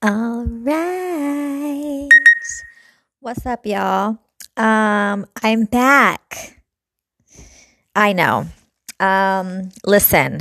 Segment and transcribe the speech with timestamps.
[0.00, 2.08] All right.
[3.18, 4.18] What's up, y'all?
[4.56, 6.62] Um, I'm back.
[7.96, 8.46] I know.
[9.00, 10.40] Um, listen.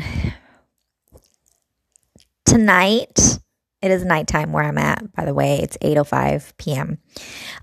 [2.46, 3.40] Tonight,
[3.82, 5.60] it is nighttime where I'm at, by the way.
[5.60, 7.00] It's 8:05 p.m.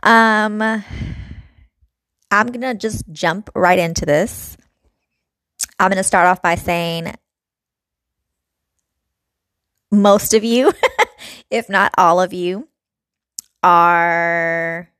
[0.02, 0.60] Um,
[2.32, 4.56] I'm going to just jump right into this.
[5.78, 7.14] I'm going to start off by saying
[9.92, 10.72] most of you
[11.54, 12.68] if not all of you,
[13.62, 14.90] are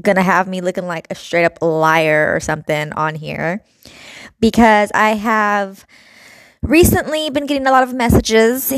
[0.00, 3.64] gonna have me looking like a straight up liar or something on here.
[4.38, 5.84] Because I have
[6.62, 8.70] recently been getting a lot of messages,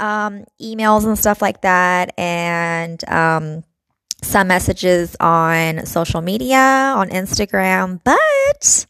[0.00, 3.62] um, emails, and stuff like that, and um,
[4.22, 6.58] some messages on social media,
[6.96, 8.86] on Instagram, but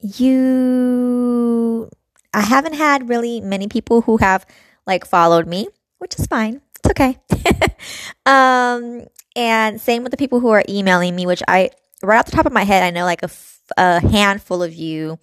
[0.00, 1.90] you,
[2.32, 4.46] I haven't had really many people who have
[4.86, 5.68] like followed me,
[5.98, 6.60] which is fine.
[6.76, 7.18] It's okay.
[8.26, 11.70] um, and same with the people who are emailing me, which I,
[12.02, 14.74] right off the top of my head, I know like a, f- a handful of
[14.74, 15.18] you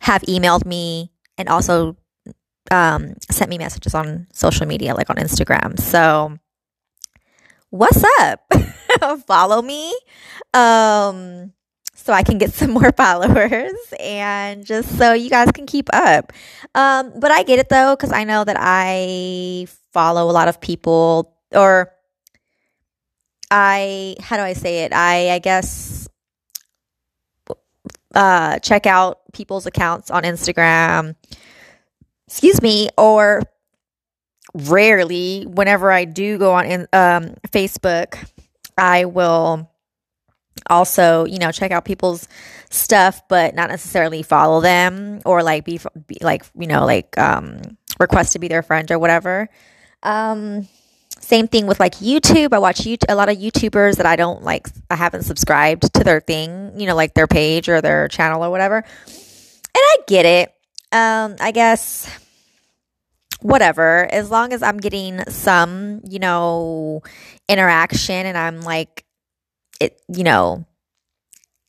[0.00, 1.96] have emailed me and also
[2.70, 5.78] um, sent me messages on social media, like on Instagram.
[5.78, 6.38] So,
[7.70, 8.40] what's up?
[9.26, 9.94] Follow me.
[10.54, 11.52] Um,
[12.08, 16.32] so I can get some more followers and just so you guys can keep up.
[16.74, 20.58] Um, but I get it though, because I know that I follow a lot of
[20.58, 21.92] people or
[23.50, 24.94] I, how do I say it?
[24.94, 26.08] I, I guess,
[28.14, 31.14] uh, check out people's accounts on Instagram,
[32.26, 33.42] excuse me, or
[34.54, 38.16] rarely, whenever I do go on in, um, Facebook,
[38.78, 39.70] I will
[40.68, 42.28] also, you know, check out people's
[42.70, 47.60] stuff, but not necessarily follow them or like be, be like, you know, like um,
[47.98, 49.48] request to be their friend or whatever.
[50.02, 50.68] Um,
[51.20, 52.52] same thing with like YouTube.
[52.52, 56.04] I watch YouTube, a lot of YouTubers that I don't like, I haven't subscribed to
[56.04, 58.76] their thing, you know, like their page or their channel or whatever.
[58.76, 58.84] And
[59.74, 60.54] I get it.
[60.90, 62.08] Um, I guess
[63.40, 67.02] whatever, as long as I'm getting some, you know,
[67.48, 69.04] interaction and I'm like
[69.80, 70.64] it, you know,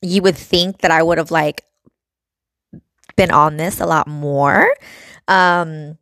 [0.01, 1.63] you would think that I would have like
[3.15, 4.73] been on this a lot more.
[5.27, 5.97] Um,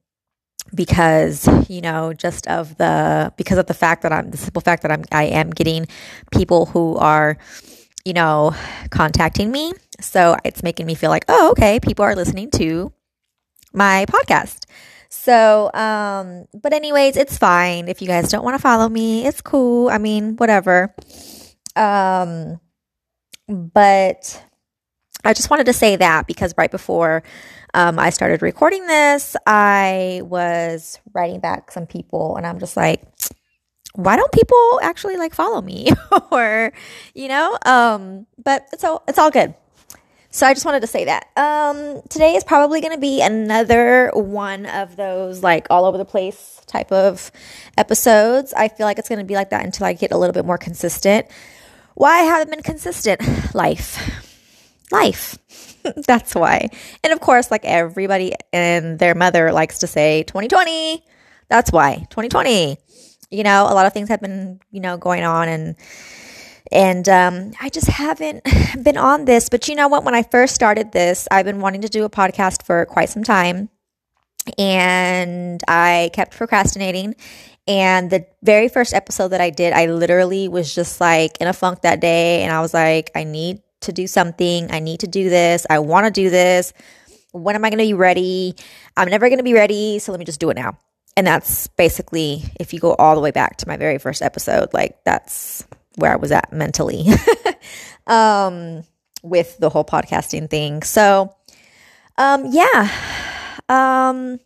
[0.75, 4.81] because you know just of the because of the fact that i'm the simple fact
[4.81, 5.87] that i'm i am getting
[6.29, 7.37] people who are
[8.07, 8.55] you know
[8.89, 9.73] contacting me.
[9.99, 12.93] So it's making me feel like oh okay people are listening to
[13.73, 14.63] my podcast.
[15.09, 17.89] So um but anyways it's fine.
[17.89, 19.89] If you guys don't want to follow me it's cool.
[19.89, 20.95] I mean whatever
[21.77, 22.59] um,
[23.47, 24.43] but
[25.23, 27.23] I just wanted to say that because right before
[27.73, 33.03] um, I started recording this, I was writing back some people, and I'm just like,
[33.97, 35.89] why don't people actually like follow me?
[36.31, 36.71] Or
[37.15, 39.55] you know um but it's all it's all good.
[40.29, 41.27] So i just wanted to say that.
[41.35, 46.05] Um today is probably going to be another one of those like all over the
[46.05, 47.31] place type of
[47.77, 48.53] episodes.
[48.53, 50.45] I feel like it's going to be like that until i get a little bit
[50.45, 51.25] more consistent
[51.97, 53.21] why I haven't been consistent?
[53.55, 53.99] Life.
[54.91, 55.37] Life.
[56.07, 56.69] That's why.
[57.03, 61.03] And of course, like everybody and their mother likes to say 2020.
[61.49, 62.05] That's why.
[62.09, 62.77] 2020.
[63.31, 65.75] You know, a lot of things have been, you know, going on and
[66.71, 68.43] and um, I just haven't
[68.83, 69.49] been on this.
[69.49, 70.03] But you know what?
[70.03, 73.23] When I first started this, I've been wanting to do a podcast for quite some
[73.23, 73.69] time.
[74.57, 77.15] And I kept procrastinating.
[77.67, 81.53] And the very first episode that I did, I literally was just like in a
[81.53, 82.43] funk that day.
[82.43, 84.71] And I was like, I need to do something.
[84.71, 85.65] I need to do this.
[85.69, 86.73] I want to do this.
[87.33, 88.55] When am I going to be ready?
[88.95, 89.99] I'm never going to be ready.
[89.99, 90.77] So let me just do it now.
[91.17, 94.73] And that's basically, if you go all the way back to my very first episode,
[94.73, 97.07] like that's where I was at mentally
[98.07, 98.83] um,
[99.23, 100.83] with the whole podcasting thing.
[100.83, 101.35] So,
[102.17, 102.91] um, yeah,
[103.69, 104.39] um,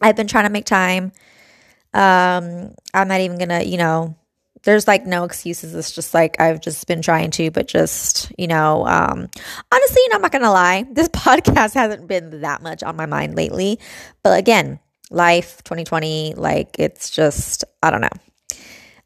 [0.00, 1.12] I've been trying to make time
[1.94, 4.16] um, I'm not even gonna, you know,
[4.64, 5.74] there's like no excuses.
[5.74, 9.28] It's just like I've just been trying to, but just, you know, um,
[9.72, 13.78] honestly, I'm not gonna lie, this podcast hasn't been that much on my mind lately.
[14.22, 14.80] But again,
[15.10, 18.08] life 2020, like it's just, I don't know.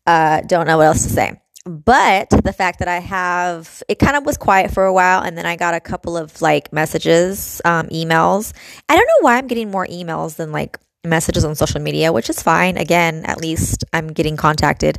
[0.06, 1.40] Uh, don't know what else to say.
[1.67, 5.37] But the fact that I have, it kind of was quiet for a while, and
[5.37, 8.55] then I got a couple of like messages, um, emails.
[8.88, 12.31] I don't know why I'm getting more emails than like messages on social media, which
[12.31, 12.77] is fine.
[12.77, 14.99] Again, at least I'm getting contacted.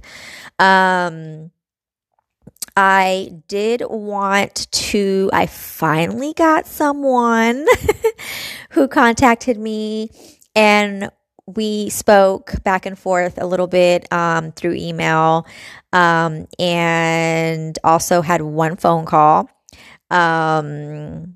[0.58, 1.52] Um,
[2.76, 7.66] I did want to, I finally got someone
[8.72, 10.12] who contacted me
[10.56, 11.10] and
[11.46, 15.46] we spoke back and forth a little bit um, through email
[15.92, 19.50] um, and also had one phone call
[20.12, 21.36] um,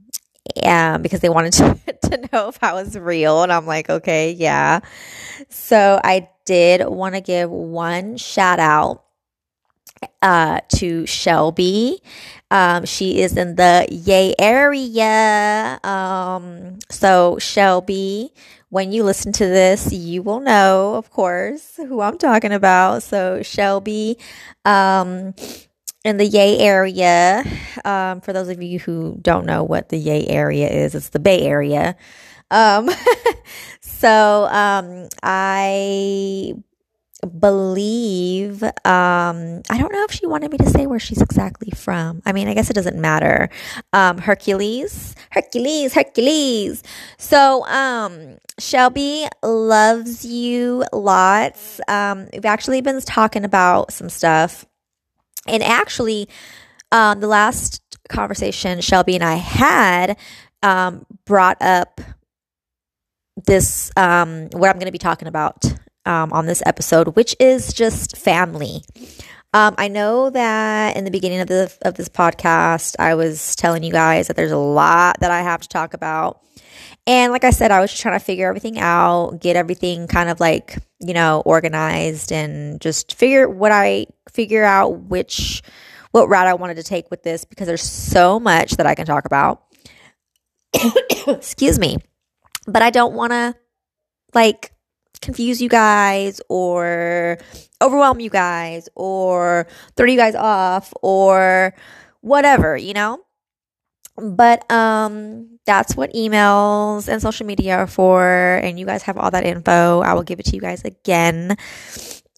[0.56, 1.78] yeah, because they wanted to,
[2.10, 3.44] to know if I was real.
[3.44, 4.82] And I'm like, okay, yeah.
[5.50, 9.04] So I did want to give one shout out
[10.22, 12.02] uh, to Shelby.
[12.52, 15.80] Um, she is in the Yay area.
[15.84, 18.34] Um, so Shelby,
[18.70, 23.04] when you listen to this, you will know, of course, who I'm talking about.
[23.04, 24.18] So Shelby,
[24.66, 25.34] um,
[26.04, 27.44] in the Yay area.
[27.86, 31.20] Um, for those of you who don't know what the Yay area is, it's the
[31.20, 31.96] Bay Area.
[32.52, 32.90] Um,
[33.82, 36.54] so um, I
[37.40, 42.22] believe um i don't know if she wanted me to say where she's exactly from
[42.26, 43.50] i mean i guess it doesn't matter
[43.94, 46.84] um hercules hercules hercules
[47.18, 54.66] so um shelby loves you lots um we've actually been talking about some stuff
[55.48, 56.28] and actually
[56.92, 60.18] um the last conversation shelby and i had
[60.62, 62.02] um brought up
[63.46, 65.74] this um what i'm going to be talking about
[66.06, 68.84] um, on this episode, which is just family.
[69.54, 73.84] Um, I know that in the beginning of the of this podcast, I was telling
[73.84, 76.42] you guys that there's a lot that I have to talk about.
[77.06, 80.30] And like I said, I was just trying to figure everything out, get everything kind
[80.30, 85.62] of like, you know, organized and just figure what I figure out which
[86.12, 89.06] what route I wanted to take with this because there's so much that I can
[89.06, 89.64] talk about.
[91.28, 91.98] Excuse me.
[92.68, 93.56] But I don't want to
[94.34, 94.72] like
[95.22, 97.38] confuse you guys or
[97.82, 99.68] overwhelm you guys or
[99.98, 101.74] throw you guys off or
[102.22, 103.20] whatever, you know?
[104.16, 109.32] But um that's what emails and social media are for and you guys have all
[109.32, 110.02] that info.
[110.02, 111.58] I will give it to you guys again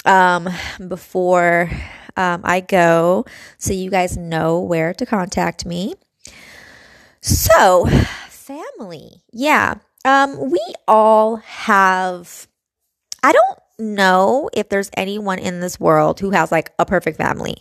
[0.05, 0.47] um
[0.87, 1.69] before
[2.17, 3.25] um, I go
[3.57, 5.95] so you guys know where to contact me.
[7.21, 7.87] So,
[8.29, 9.23] family.
[9.33, 9.75] Yeah.
[10.05, 12.47] Um we all have
[13.23, 17.57] I don't know if there's anyone in this world who has like a perfect family.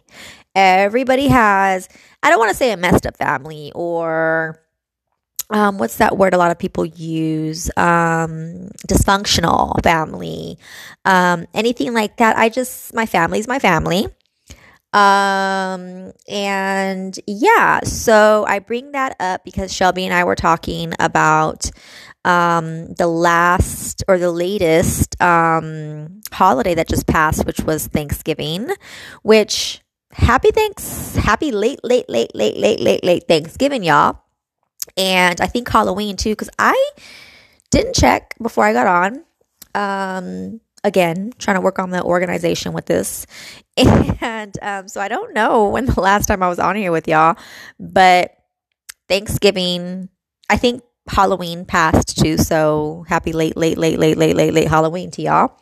[0.55, 1.89] Everybody has,
[2.23, 4.61] I don't want to say a messed up family or
[5.51, 7.71] um, what's that word a lot of people use?
[7.77, 10.59] Um, dysfunctional family,
[11.05, 12.37] um, anything like that.
[12.37, 14.07] I just, my family's my family.
[14.95, 21.69] Um, and yeah, so I bring that up because Shelby and I were talking about
[22.25, 28.71] um, the last or the latest um, holiday that just passed, which was Thanksgiving,
[29.23, 29.81] which
[30.13, 34.21] happy thanks, happy late, late, late, late, late, late, late Thanksgiving, y'all.
[34.97, 36.91] And I think Halloween too, because I
[37.71, 39.25] didn't check before I got on.
[39.75, 43.27] Um, again, trying to work on the organization with this.
[44.21, 47.09] And um, so I don't know when the last time I was on here with
[47.09, 47.37] y'all,
[47.81, 48.37] but
[49.09, 50.09] Thanksgiving,
[50.49, 52.39] I think Halloween passed too.
[52.39, 55.57] So happy late, late, late, late, late, late, late Halloween to y'all.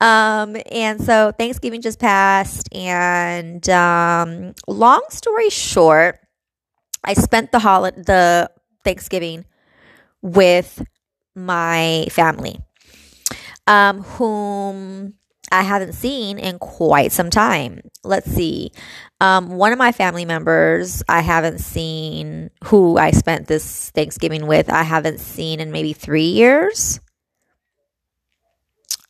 [0.00, 6.18] Um, and so Thanksgiving just passed, and um, long story short,
[7.04, 8.50] I spent the holiday, the
[8.82, 9.44] Thanksgiving
[10.20, 10.84] with
[11.36, 12.58] my family,
[13.68, 15.14] um, whom
[15.52, 17.82] I haven't seen in quite some time.
[18.02, 18.72] Let's see.
[19.20, 24.70] Um, one of my family members I haven't seen, who I spent this Thanksgiving with,
[24.70, 27.00] I haven't seen in maybe three years.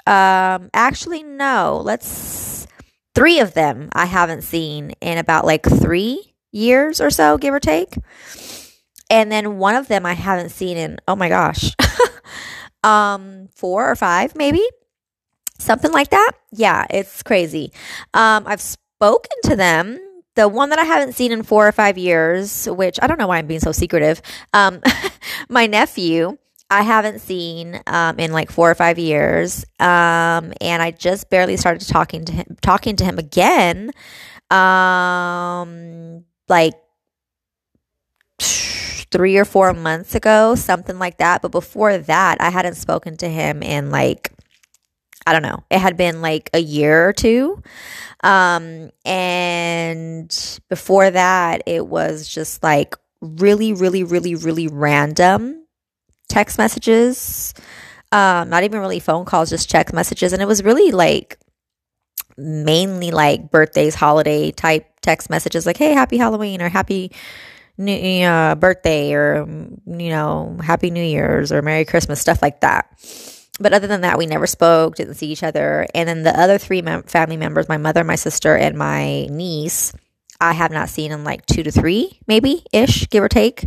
[0.04, 1.80] Um, actually, no.
[1.84, 2.66] Let's
[3.14, 7.60] three of them I haven't seen in about like three years or so, give or
[7.60, 7.94] take.
[9.08, 11.70] And then one of them I haven't seen in oh my gosh,
[12.84, 14.66] um, four or five maybe
[15.62, 16.32] something like that.
[16.52, 17.72] Yeah, it's crazy.
[18.14, 19.98] Um, I've spoken to them.
[20.34, 23.26] The one that I haven't seen in four or five years, which I don't know
[23.26, 24.22] why I'm being so secretive.
[24.54, 24.80] Um,
[25.50, 26.38] my nephew,
[26.70, 31.58] I haven't seen um, in like four or five years, um, and I just barely
[31.58, 33.90] started talking to him, talking to him again,
[34.50, 36.72] um, like
[38.40, 41.42] three or four months ago, something like that.
[41.42, 44.32] But before that, I hadn't spoken to him in like
[45.26, 47.62] I don't know, it had been like a year or two.
[48.22, 55.66] Um, and before that, it was just like really, really, really, really random
[56.28, 57.54] text messages.
[58.12, 60.32] Um, not even really phone calls, just text messages.
[60.32, 61.38] And it was really like
[62.36, 67.12] mainly like birthdays, holiday type text messages like, hey, happy Halloween or happy
[67.78, 69.46] new uh, birthday or,
[69.86, 72.86] you know, happy New Year's or Merry Christmas, stuff like that.
[73.62, 75.86] But other than that, we never spoke, didn't see each other.
[75.94, 79.92] And then the other three mem- family members, my mother, my sister, and my niece,
[80.40, 83.66] I have not seen in like two to three, maybe ish, give or take.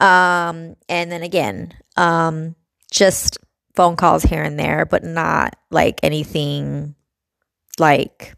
[0.00, 2.56] Um, and then again, um,
[2.90, 3.38] just
[3.74, 6.94] phone calls here and there, but not like anything
[7.78, 8.34] like,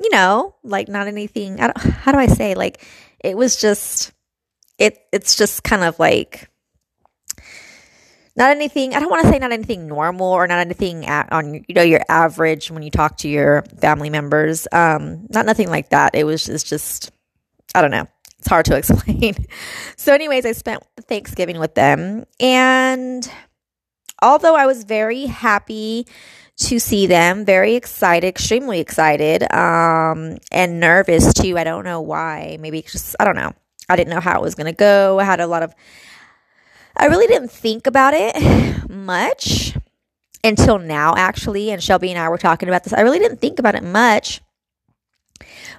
[0.00, 1.60] you know, like not anything.
[1.60, 2.54] I don't, how do I say?
[2.54, 2.84] Like,
[3.18, 4.12] it was just,
[4.78, 6.48] it, it's just kind of like,
[8.36, 11.54] not anything i don't want to say not anything normal or not anything at, on
[11.54, 15.90] you know your average when you talk to your family members um not nothing like
[15.90, 16.14] that.
[16.14, 17.10] It was it's just
[17.74, 18.06] i don't know.
[18.38, 19.34] It's hard to explain.
[19.96, 23.30] So anyways i spent thanksgiving with them and
[24.20, 26.06] although i was very happy
[26.58, 32.56] to see them very excited extremely excited um and nervous too i don't know why.
[32.60, 33.52] Maybe just i don't know.
[33.88, 35.18] I didn't know how it was going to go.
[35.18, 35.74] I had a lot of
[36.96, 38.36] I really didn't think about it
[38.90, 39.76] much
[40.44, 41.70] until now, actually.
[41.70, 42.92] And Shelby and I were talking about this.
[42.92, 44.40] I really didn't think about it much.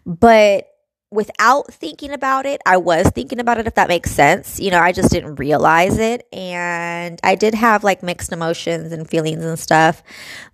[0.06, 0.68] But
[1.12, 4.60] without thinking about it, I was thinking about it, if that makes sense.
[4.60, 6.28] You know, I just didn't realize it.
[6.34, 10.02] And I did have like mixed emotions and feelings and stuff.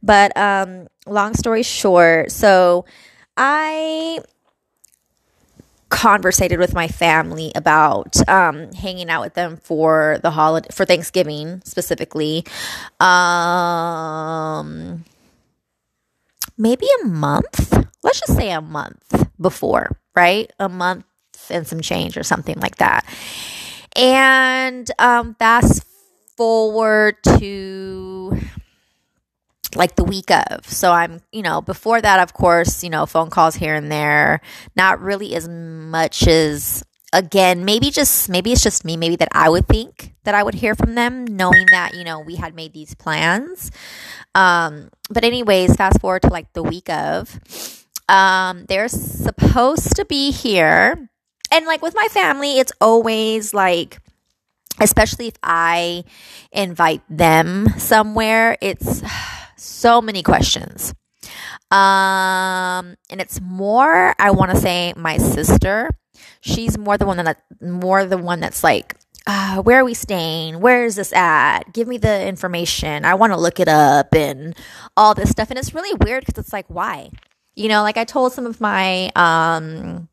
[0.03, 2.85] But um, long story short, so
[3.37, 4.19] I
[5.89, 11.61] conversated with my family about um, hanging out with them for the holiday for Thanksgiving
[11.65, 12.45] specifically.
[12.99, 15.03] Um,
[16.57, 17.73] maybe a month.
[18.03, 20.51] Let's just say a month before, right?
[20.59, 21.05] A month
[21.49, 23.05] and some change or something like that.
[23.95, 25.83] And um, fast
[26.37, 28.37] forward to
[29.75, 30.65] like the week of.
[30.65, 34.41] So I'm, you know, before that, of course, you know, phone calls here and there,
[34.75, 36.83] not really as much as,
[37.13, 40.55] again, maybe just, maybe it's just me, maybe that I would think that I would
[40.55, 43.71] hear from them, knowing that, you know, we had made these plans.
[44.35, 47.39] Um, but, anyways, fast forward to like the week of,
[48.07, 51.09] um, they're supposed to be here.
[51.51, 53.99] And like with my family, it's always like,
[54.79, 56.03] especially if I
[56.51, 59.01] invite them somewhere, it's,
[59.59, 60.93] so many questions.
[61.71, 65.89] Um, and it's more, I want to say, my sister.
[66.41, 68.95] She's more the one that more the one that's like,
[69.27, 70.59] uh, where are we staying?
[70.59, 71.71] Where is this at?
[71.73, 73.05] Give me the information.
[73.05, 74.55] I want to look it up and
[74.97, 75.49] all this stuff.
[75.49, 77.11] And it's really weird because it's like, why?
[77.55, 80.07] You know, like I told some of my um,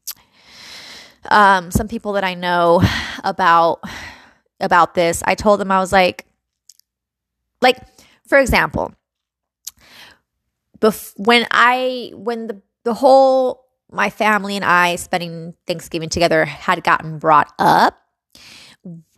[1.31, 2.83] um, some people that I know
[3.25, 3.81] about
[4.61, 5.23] about this.
[5.25, 6.26] I told them I was like,
[7.62, 7.79] like
[8.26, 8.93] for example,
[10.87, 16.83] bef- when I when the the whole my family and I spending Thanksgiving together had
[16.85, 17.99] gotten brought up.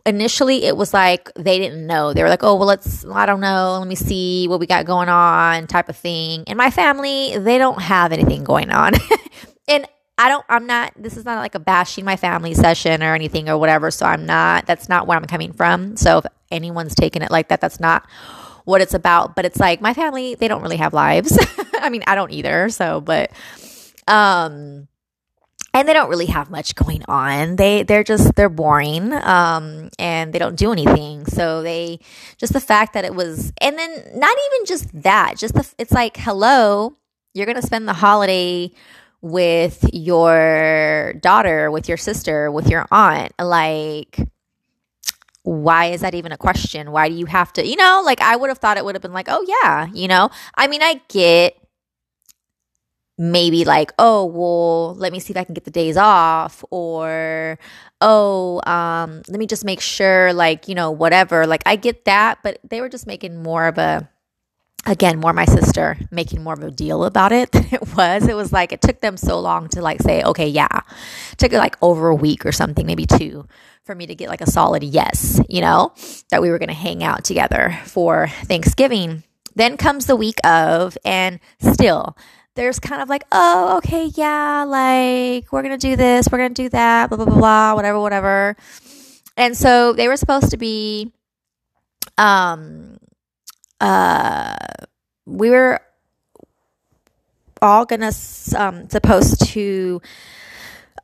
[0.05, 2.13] Initially, it was like they didn't know.
[2.13, 3.77] They were like, "Oh, well, let's I don't know.
[3.79, 6.45] Let me see what we got going on," type of thing.
[6.47, 8.93] And my family, they don't have anything going on,
[9.67, 9.85] and
[10.17, 10.45] I don't.
[10.49, 10.93] I'm not.
[10.95, 13.91] This is not like a bashing my family session or anything or whatever.
[13.91, 14.65] So I'm not.
[14.65, 15.95] That's not where I'm coming from.
[15.97, 18.07] So if anyone's taking it like that, that's not
[18.69, 19.35] what it's about.
[19.35, 21.37] But it's like my family, they don't really have lives.
[21.73, 22.69] I mean, I don't either.
[22.69, 23.31] So, but,
[24.07, 24.87] um,
[25.73, 27.55] and they don't really have much going on.
[27.55, 31.25] They they're just they're boring, um, and they don't do anything.
[31.27, 31.99] So they
[32.37, 35.91] just the fact that it was, and then not even just that, just the it's
[35.91, 36.97] like hello,
[37.33, 38.71] you're gonna spend the holiday
[39.21, 44.19] with your daughter, with your sister, with your aunt, like
[45.43, 46.91] why is that even a question?
[46.91, 49.01] Why do you have to, you know, like I would have thought it would have
[49.01, 51.55] been like, oh, yeah, you know, I mean, I get
[53.17, 57.59] maybe like, oh, well, let me see if I can get the days off, or
[58.01, 61.45] oh, um, let me just make sure, like, you know, whatever.
[61.45, 64.09] Like, I get that, but they were just making more of a,
[64.85, 68.27] again, more my sister making more of a deal about it than it was.
[68.27, 70.81] It was like, it took them so long to like say, okay, yeah.
[71.33, 73.45] It took like over a week or something, maybe two
[73.89, 75.91] for me to get like a solid yes, you know,
[76.29, 79.23] that we were going to hang out together for Thanksgiving.
[79.55, 82.15] Then comes the week of, and still,
[82.53, 86.53] there's kind of like, oh, okay, yeah, like we're going to do this, we're going
[86.53, 88.55] to do that, blah, blah, blah, blah, whatever, whatever.
[89.35, 91.11] And so they were supposed to be,
[92.19, 92.99] um,
[93.81, 94.55] uh,
[95.25, 95.79] we were
[97.59, 98.11] all gonna
[98.55, 100.01] um supposed to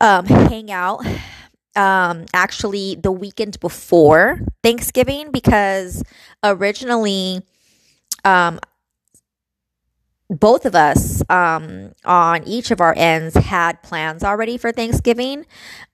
[0.00, 1.04] um hang out
[1.76, 6.02] um, actually the weekend before Thanksgiving because
[6.42, 7.42] originally,
[8.24, 8.58] um,
[10.28, 15.46] both of us um, on each of our ends had plans already for Thanksgiving.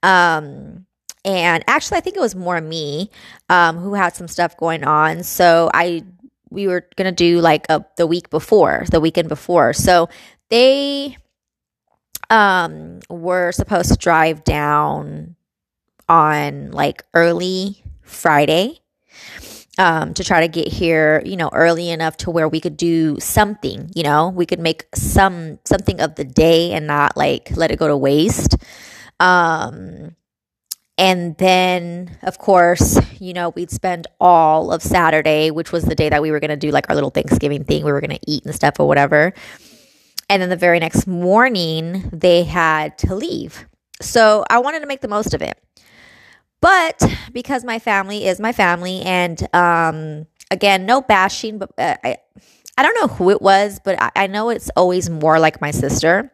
[0.02, 0.86] Um,
[1.24, 3.10] and actually, I think it was more me
[3.48, 5.22] um, who had some stuff going on.
[5.22, 6.04] So I
[6.50, 9.72] we were gonna do like a, the week before, the weekend before.
[9.72, 10.08] So
[10.50, 11.16] they
[12.30, 15.36] um were supposed to drive down
[16.12, 18.80] on like early Friday
[19.78, 23.18] um, to try to get here, you know, early enough to where we could do
[23.18, 27.70] something, you know, we could make some something of the day and not like let
[27.70, 28.56] it go to waste.
[29.20, 30.14] Um,
[30.98, 36.10] and then, of course, you know, we'd spend all of Saturday, which was the day
[36.10, 37.86] that we were going to do like our little Thanksgiving thing.
[37.86, 39.32] We were going to eat and stuff or whatever.
[40.28, 43.66] And then the very next morning, they had to leave.
[44.02, 45.58] So I wanted to make the most of it.
[46.62, 47.02] But
[47.32, 52.16] because my family is my family, and um, again, no bashing, but uh, I,
[52.78, 55.72] I don't know who it was, but I, I know it's always more like my
[55.72, 56.32] sister.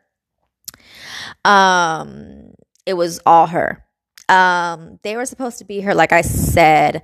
[1.47, 2.53] Um,
[2.85, 3.85] it was all her.
[4.29, 7.03] Um, they were supposed to be here, like I said.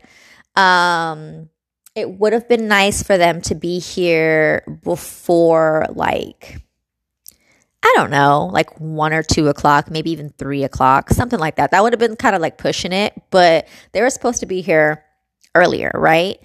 [0.55, 1.49] Um,
[1.95, 6.61] it would have been nice for them to be here before, like,
[7.85, 11.71] I don't know, like one or two o'clock, maybe even three o'clock, something like that.
[11.71, 14.63] That would have been kind of like pushing it, but they were supposed to be
[14.63, 15.05] here
[15.55, 16.41] earlier, right?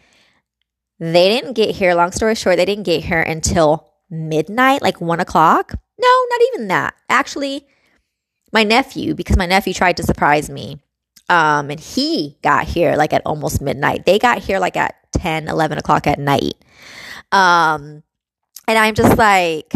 [0.99, 1.95] They didn't get here.
[1.95, 5.73] Long story short, they didn't get here until midnight, like one o'clock.
[5.97, 6.95] No, not even that.
[7.07, 7.65] Actually,
[8.51, 10.81] my nephew, because my nephew tried to surprise me,
[11.29, 14.05] um, and he got here like at almost midnight.
[14.05, 16.55] They got here like at 10, 11 o'clock at night.
[17.31, 18.03] Um,
[18.69, 19.73] and I'm just like,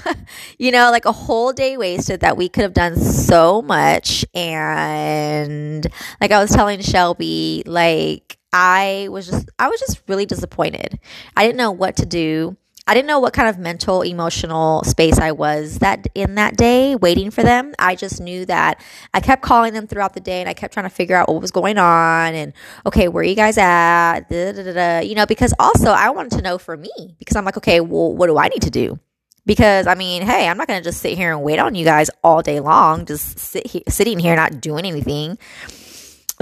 [0.58, 4.24] you know, like a whole day wasted that we could have done so much.
[4.34, 5.86] And
[6.22, 10.98] like I was telling Shelby, like I was just, I was just really disappointed.
[11.36, 12.56] I didn't know what to do.
[12.90, 16.96] I didn't know what kind of mental, emotional space I was that in that day
[16.96, 17.72] waiting for them.
[17.78, 18.82] I just knew that
[19.14, 21.40] I kept calling them throughout the day and I kept trying to figure out what
[21.40, 22.52] was going on and
[22.84, 24.28] okay, where are you guys at?
[24.28, 27.44] Da, da, da, you know, because also I wanted to know for me because I'm
[27.44, 28.98] like, okay, well, what do I need to do?
[29.46, 32.10] Because I mean, hey, I'm not to just sit here and wait on you guys
[32.24, 35.38] all day long, just sit sitting here not doing anything.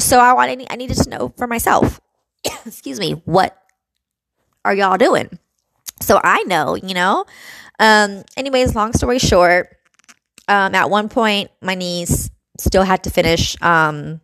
[0.00, 2.00] So I wanted, I needed to know for myself.
[2.64, 3.54] Excuse me, what
[4.64, 5.38] are y'all doing?
[6.00, 7.24] So I know, you know.
[7.78, 9.76] Um, anyways, long story short,
[10.48, 14.20] um, at one point, my niece still had to finish um,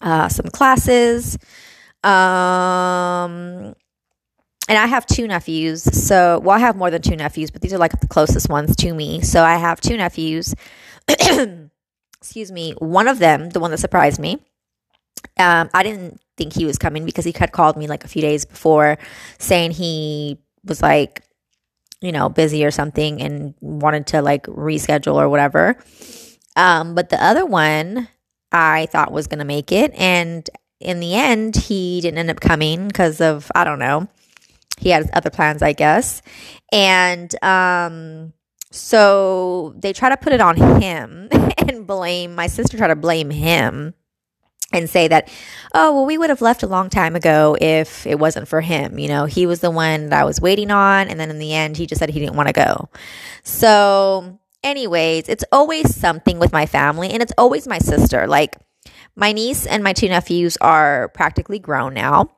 [0.00, 1.38] uh, some classes.
[2.02, 3.74] Um,
[4.68, 5.82] and I have two nephews.
[5.82, 8.74] So, well, I have more than two nephews, but these are like the closest ones
[8.76, 9.20] to me.
[9.22, 10.54] So I have two nephews.
[11.08, 12.74] Excuse me.
[12.78, 14.38] One of them, the one that surprised me,
[15.38, 18.22] um, I didn't think he was coming because he had called me like a few
[18.22, 18.98] days before
[19.38, 21.22] saying he was like,
[22.00, 25.76] you know, busy or something and wanted to like reschedule or whatever.
[26.56, 28.08] Um, but the other one
[28.52, 29.92] I thought was going to make it.
[29.94, 30.48] And
[30.80, 34.08] in the end, he didn't end up coming because of, I don't know,
[34.78, 36.22] he had other plans, I guess.
[36.72, 38.32] And um,
[38.70, 43.30] so they try to put it on him and blame, my sister tried to blame
[43.30, 43.94] him
[44.76, 45.28] and say that,
[45.74, 48.98] oh, well, we would have left a long time ago if it wasn't for him.
[48.98, 51.08] You know, he was the one that I was waiting on.
[51.08, 52.88] And then in the end, he just said he didn't want to go.
[53.42, 58.26] So, anyways, it's always something with my family and it's always my sister.
[58.26, 58.56] Like,
[59.14, 62.30] my niece and my two nephews are practically grown now.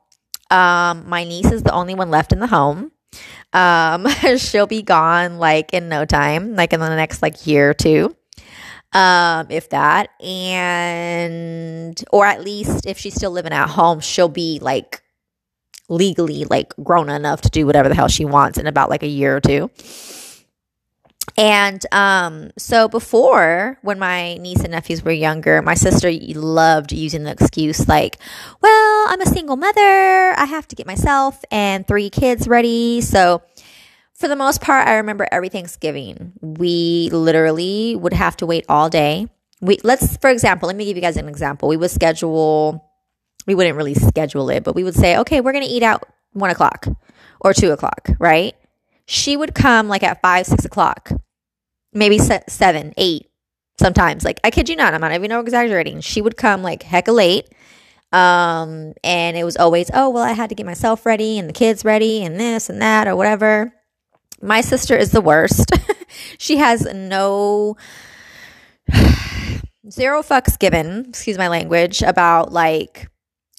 [0.49, 2.91] Um, my niece is the only one left in the home.
[3.51, 7.73] Um, she'll be gone like in no time, like in the next like year or
[7.73, 8.15] two
[8.93, 14.59] um, if that, and or at least if she's still living at home, she'll be
[14.61, 15.01] like
[15.89, 19.07] legally like grown enough to do whatever the hell she wants in about like a
[19.07, 19.69] year or two.
[21.37, 27.23] And um, so before, when my niece and nephews were younger, my sister loved using
[27.23, 28.17] the excuse like,
[28.61, 30.33] well, I'm a single mother.
[30.37, 33.01] I have to get myself and three kids ready.
[33.01, 33.41] So
[34.19, 36.33] for the most part, I remember every Thanksgiving.
[36.41, 39.27] We literally would have to wait all day.
[39.61, 41.69] We let's, for example, let me give you guys an example.
[41.69, 42.85] We would schedule.
[43.47, 46.03] We wouldn't really schedule it, but we would say, okay, we're gonna eat out
[46.33, 46.85] one o'clock
[47.39, 48.55] or two o'clock, right?
[49.05, 51.11] She would come like at five, six o'clock,
[51.93, 53.27] maybe seven, eight,
[53.79, 54.25] sometimes.
[54.25, 56.01] Like I kid you not, I'm not even exaggerating.
[56.01, 57.47] She would come like hecka late.
[58.11, 61.53] Um, and it was always, oh, well, I had to get myself ready and the
[61.53, 63.73] kids ready and this and that or whatever.
[64.41, 65.71] My sister is the worst.
[66.37, 67.77] she has no
[69.89, 73.09] zero fucks given, excuse my language, about like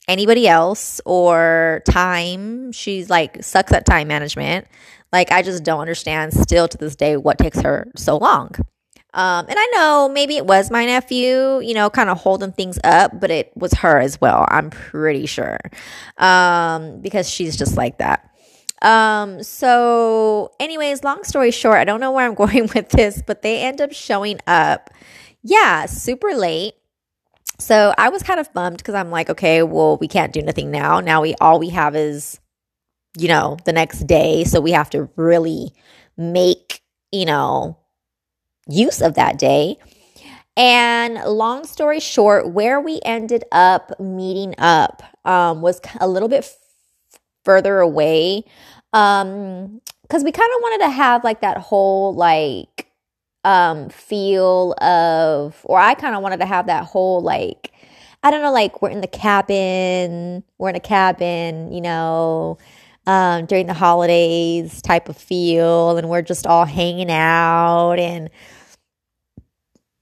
[0.08, 2.72] anybody else or time.
[2.72, 4.66] She's like sucks at time management.
[5.12, 8.50] Like I just don't understand still to this day what takes her so long.
[9.12, 12.78] Um, and I know maybe it was my nephew, you know, kind of holding things
[12.84, 14.46] up, but it was her as well.
[14.48, 15.58] I'm pretty sure.
[16.16, 18.30] Um, because she's just like that.
[18.82, 23.42] Um, so, anyways, long story short, I don't know where I'm going with this, but
[23.42, 24.90] they end up showing up,
[25.42, 26.74] yeah, super late.
[27.58, 30.70] So I was kind of bummed because I'm like, okay, well, we can't do nothing
[30.70, 31.00] now.
[31.00, 32.40] Now we all we have is,
[33.18, 34.44] you know, the next day.
[34.44, 35.72] So we have to really
[36.16, 36.80] make,
[37.12, 37.78] you know,
[38.66, 39.76] use of that day.
[40.56, 46.44] And long story short, where we ended up meeting up um, was a little bit
[47.44, 48.44] further away
[48.92, 52.88] um, because we kind of wanted to have like that whole like
[53.44, 57.72] um feel of or I kind of wanted to have that whole like
[58.22, 62.58] I don't know like we're in the cabin, we're in a cabin, you know,
[63.06, 68.28] um during the holidays type of feel and we're just all hanging out and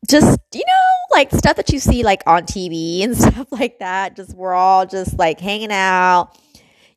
[0.08, 4.16] just you know like stuff that you see like on TV and stuff like that.
[4.16, 6.36] Just we're all just like hanging out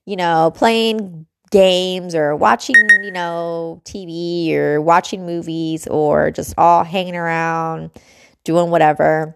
[0.06, 6.84] you know playing games or watching, you know, TV or watching movies or just all
[6.84, 7.92] hanging around
[8.44, 9.36] doing whatever.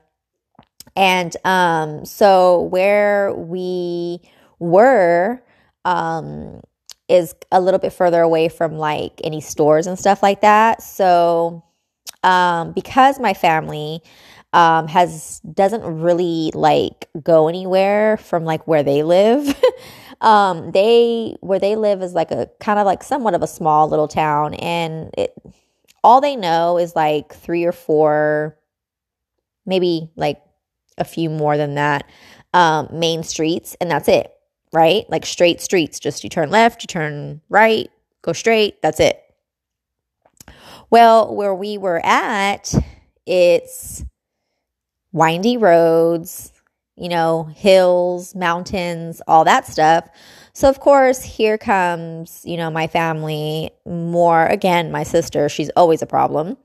[0.95, 4.19] And um so where we
[4.60, 5.41] were
[5.84, 6.62] um
[7.08, 10.82] is a little bit further away from like any stores and stuff like that.
[10.82, 11.63] So
[12.23, 14.01] um because my family
[14.54, 19.54] um has doesn't really like go anywhere from like where they live
[20.21, 23.89] um, they where they live is like a kind of like somewhat of a small
[23.89, 25.34] little town, and it
[26.04, 28.58] all they know is like three or four,
[29.65, 30.41] maybe like
[30.97, 32.10] a few more than that,
[32.54, 34.32] um, main streets, and that's it,
[34.71, 35.10] right?
[35.10, 35.99] Like straight streets.
[35.99, 37.89] Just you turn left, you turn right,
[38.21, 38.82] go straight.
[38.82, 39.21] That's it.
[40.89, 42.73] Well, where we were at,
[43.25, 44.06] it's
[45.12, 46.51] windy roads,
[46.97, 50.08] you know, hills, mountains, all that stuff.
[50.53, 56.01] So, of course, here comes, you know, my family, more again, my sister, she's always
[56.01, 56.58] a problem,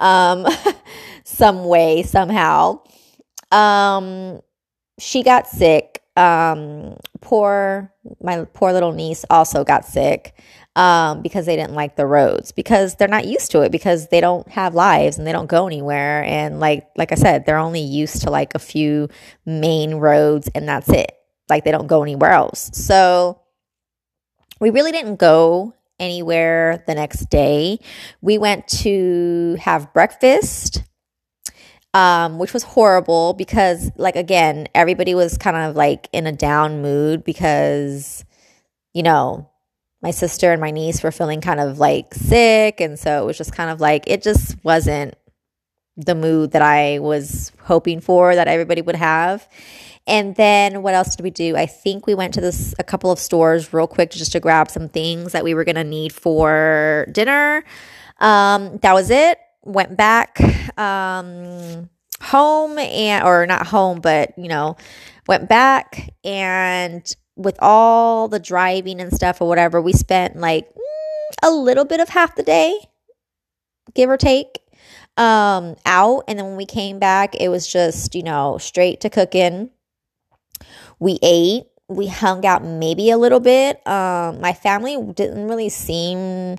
[0.00, 0.46] um,
[1.24, 2.80] some way, somehow.
[3.52, 4.40] Um,
[4.98, 6.02] she got sick.
[6.16, 10.34] Um, poor, my poor little niece also got sick
[10.78, 14.20] um, because they didn't like the roads because they're not used to it because they
[14.20, 16.22] don't have lives and they don't go anywhere.
[16.22, 19.08] And like like I said they're only used to like a few
[19.44, 21.10] main roads and that's it.
[21.50, 22.70] Like they don't go anywhere else.
[22.72, 23.40] So
[24.60, 27.80] we really didn't go anywhere the next day.
[28.20, 30.84] We went to have breakfast
[31.92, 36.82] um, which was horrible because like again everybody was kind of like in a down
[36.82, 38.24] mood because
[38.94, 39.50] you know
[40.02, 42.80] my sister and my niece were feeling kind of like sick.
[42.80, 45.14] And so it was just kind of like, it just wasn't
[45.96, 49.48] the mood that I was hoping for that everybody would have.
[50.06, 51.56] And then what else did we do?
[51.56, 54.70] I think we went to this a couple of stores real quick just to grab
[54.70, 57.64] some things that we were going to need for dinner.
[58.20, 59.38] Um, that was it.
[59.64, 60.40] Went back
[60.78, 61.90] um,
[62.22, 64.76] home and or not home, but you know,
[65.26, 71.34] went back and with all the driving and stuff or whatever, we spent like mm,
[71.42, 72.76] a little bit of half the day,
[73.94, 74.58] give or take,
[75.16, 76.24] um, out.
[76.26, 79.70] And then when we came back, it was just, you know, straight to cooking.
[80.98, 83.86] We ate, we hung out maybe a little bit.
[83.86, 86.56] Um, my family didn't really seem.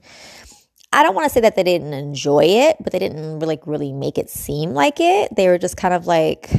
[0.91, 3.93] I don't want to say that they didn't enjoy it, but they didn't really really
[3.93, 5.35] make it seem like it.
[5.35, 6.49] They were just kind of like,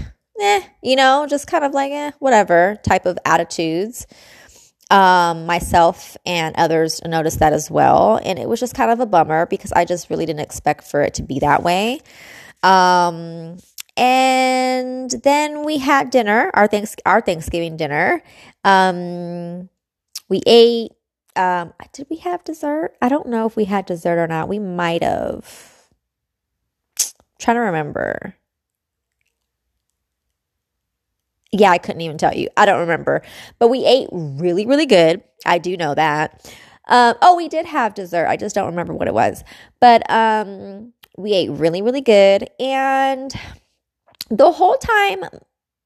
[0.41, 4.07] eh, you know, just kind of like, eh, whatever type of attitudes.
[4.91, 8.21] Um, myself and others noticed that as well.
[8.25, 11.03] And it was just kind of a bummer because I just really didn't expect for
[11.03, 12.01] it to be that way.
[12.63, 13.59] Um,
[13.97, 18.23] and then we had dinner, our thanks our Thanksgiving dinner.
[18.65, 19.69] Um,
[20.29, 20.93] we ate.
[21.37, 22.97] Um, did we have dessert?
[23.03, 24.49] I don't know if we had dessert or not.
[24.49, 25.89] We might have.
[27.39, 28.37] trying to remember
[31.53, 32.49] yeah, I couldn't even tell you.
[32.57, 33.23] I don't remember.
[33.59, 35.23] But we ate really, really good.
[35.45, 36.55] I do know that.
[36.87, 38.27] Um, oh, we did have dessert.
[38.27, 39.45] I just don't remember what it was.
[39.81, 42.49] But um, we ate really, really good.
[42.59, 43.33] And
[44.31, 45.25] the whole time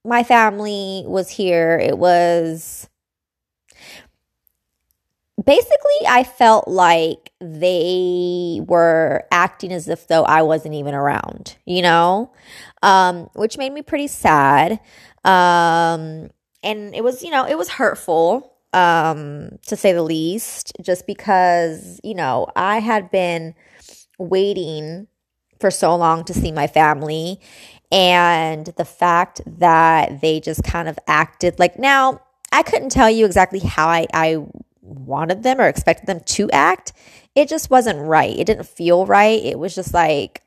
[0.04, 2.88] my family was here, it was
[5.42, 11.82] basically, I felt like they were acting as if though I wasn't even around, you
[11.82, 12.30] know,
[12.84, 14.78] um, which made me pretty sad.
[15.24, 16.30] Um,
[16.62, 21.98] and it was, you know, it was hurtful, um, to say the least, just because,
[22.04, 23.54] you know, I had been
[24.18, 25.08] waiting
[25.60, 27.40] for so long to see my family.
[27.90, 32.20] And the fact that they just kind of acted like now,
[32.52, 34.44] I couldn't tell you exactly how I, I
[34.82, 36.92] wanted them or expected them to act.
[37.34, 38.38] It just wasn't right.
[38.38, 39.42] It didn't feel right.
[39.42, 40.42] It was just like,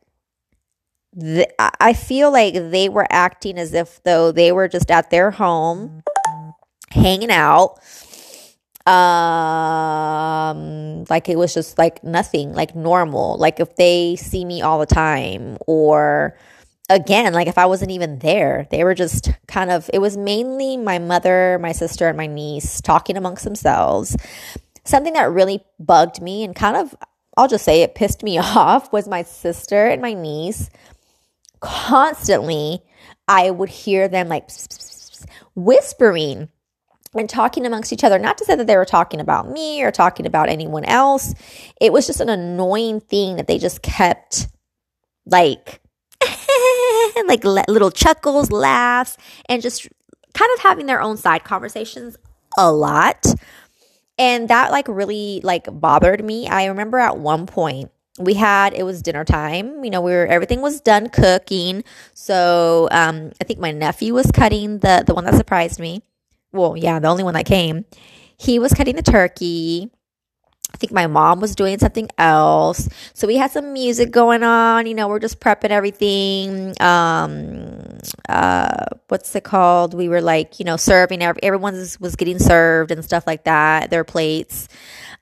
[1.79, 6.03] I feel like they were acting as if though they were just at their home
[6.91, 7.79] hanging out
[8.87, 13.37] um like it was just like nothing like normal.
[13.37, 16.37] Like if they see me all the time or
[16.89, 20.77] again like if i wasn't even there they were just kind of it was mainly
[20.77, 24.15] my mother my sister and my niece talking amongst themselves.
[24.85, 26.95] Something that really bugged me and kind of
[27.35, 30.69] i'll just say it pissed me off was my sister and my niece
[31.59, 32.81] constantly
[33.27, 34.49] i would hear them like
[35.55, 36.49] whispering
[37.15, 38.19] and talking amongst each other.
[38.19, 41.33] Not to say that they were talking about me or talking about anyone else.
[41.81, 44.47] It was just an annoying thing that they just kept
[45.25, 45.81] like,
[47.27, 49.17] like little chuckles, laughs,
[49.49, 49.87] and just
[50.33, 52.17] kind of having their own side conversations
[52.57, 53.25] a lot.
[54.19, 56.47] And that like really like bothered me.
[56.47, 60.25] I remember at one point we had it was dinner time you know we were
[60.27, 65.25] everything was done cooking so um i think my nephew was cutting the the one
[65.25, 66.01] that surprised me
[66.51, 67.85] well, yeah, the only one that came.
[68.37, 69.91] He was cutting the turkey.
[70.73, 72.89] I think my mom was doing something else.
[73.13, 74.85] So we had some music going on.
[74.85, 76.75] You know, we're just prepping everything.
[76.81, 79.93] Um, uh, what's it called?
[79.93, 81.21] We were like, you know, serving.
[81.23, 83.89] Everyone was getting served and stuff like that.
[83.89, 84.67] Their plates.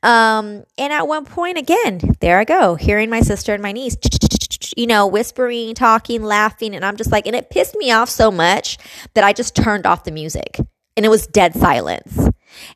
[0.06, 3.98] Um, and at one point, again, there I go, hearing my sister and my niece,
[4.78, 8.30] you know, whispering, talking, laughing, and I'm just like, and it pissed me off so
[8.30, 8.78] much
[9.16, 10.60] that I just turned off the music
[10.96, 12.30] and it was dead silence.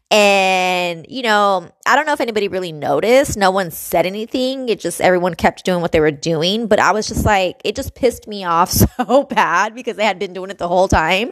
[0.10, 3.38] And, you know, I don't know if anybody really noticed.
[3.38, 4.68] No one said anything.
[4.68, 6.68] It just, everyone kept doing what they were doing.
[6.68, 10.20] But I was just like, it just pissed me off so bad because they had
[10.20, 11.32] been doing it the whole time.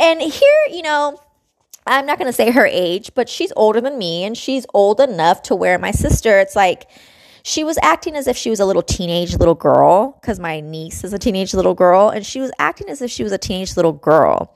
[0.00, 1.20] And here, you know,
[1.88, 5.00] I'm not going to say her age, but she's older than me and she's old
[5.00, 6.88] enough to where my sister, it's like,
[7.44, 11.02] she was acting as if she was a little teenage little girl because my niece
[11.02, 13.74] is a teenage little girl and she was acting as if she was a teenage
[13.76, 14.54] little girl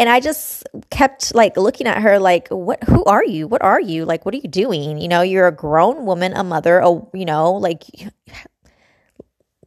[0.00, 3.46] and I just kept like looking at her like, what, who are you?
[3.46, 4.06] What are you?
[4.06, 4.96] Like, what are you doing?
[4.96, 7.84] You know, you're a grown woman, a mother, a, you know, like,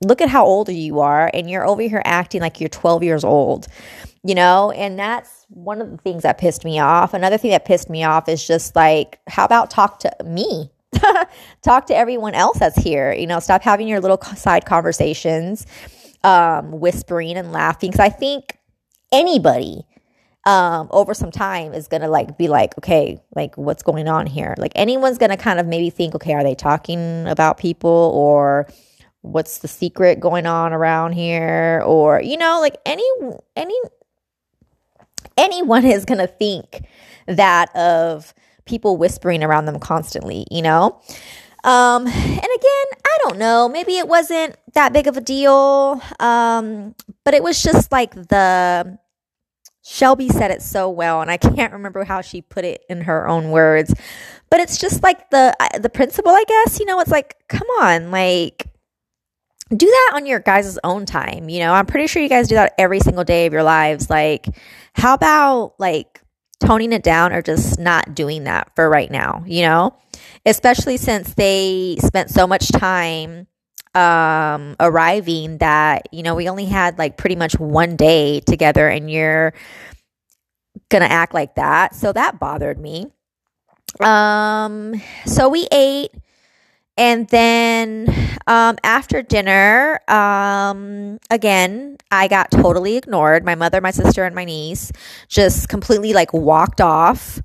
[0.04, 1.30] look at how old you are.
[1.32, 3.68] And you're over here acting like you're 12 years old,
[4.24, 4.72] you know?
[4.72, 7.14] And that's one of the things that pissed me off.
[7.14, 10.72] Another thing that pissed me off is just like, how about talk to me?
[11.62, 13.14] talk to everyone else that's here.
[13.14, 15.66] You know, stop having your little side conversations,
[16.24, 17.92] um, whispering and laughing.
[17.92, 18.58] Because I think
[19.12, 19.86] anybody
[20.46, 24.56] um, over some time is gonna like be like, okay, like what's going on here?
[24.58, 28.68] Like anyone's gonna kind of maybe think, okay, are they talking about people or
[29.22, 31.82] what's the secret going on around here?
[31.86, 33.08] Or, you know, like any
[33.56, 33.76] any
[35.38, 36.86] anyone is gonna think
[37.28, 38.34] that of
[38.66, 41.00] people whispering around them constantly, you know?
[41.64, 46.02] Um, and again, I don't know, maybe it wasn't that big of a deal.
[46.20, 46.94] Um,
[47.24, 48.98] but it was just like the
[49.86, 53.28] Shelby said it so well, and I can't remember how she put it in her
[53.28, 53.94] own words,
[54.50, 56.80] but it's just like the the principle, I guess.
[56.80, 58.68] You know, it's like, come on, like
[59.76, 61.50] do that on your guys' own time.
[61.50, 64.10] You know, I'm pretty sure you guys do that every single day of your lives.
[64.10, 64.48] Like,
[64.94, 66.22] how about like
[66.60, 69.44] toning it down or just not doing that for right now?
[69.46, 69.98] You know,
[70.46, 73.48] especially since they spent so much time
[73.96, 79.10] um arriving that you know we only had like pretty much one day together and
[79.12, 79.54] you're
[80.90, 83.06] gonna act like that so that bothered me
[84.00, 86.10] um so we ate
[86.98, 88.08] and then
[88.48, 93.44] um after dinner um again i got totally ignored.
[93.44, 94.92] My mother my sister and my niece
[95.28, 97.42] just completely like walked off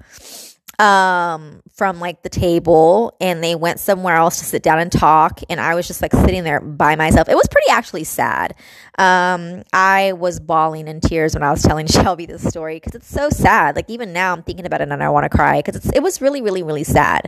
[0.79, 5.41] um, from like the table and they went somewhere else to sit down and talk.
[5.51, 7.29] And I was just like sitting there by myself.
[7.29, 8.55] It was pretty actually sad.
[8.97, 13.09] Um, I was bawling in tears when I was telling Shelby this story because it's
[13.11, 13.75] so sad.
[13.75, 16.21] Like even now I'm thinking about it and I want to cry because it was
[16.21, 17.27] really, really, really sad.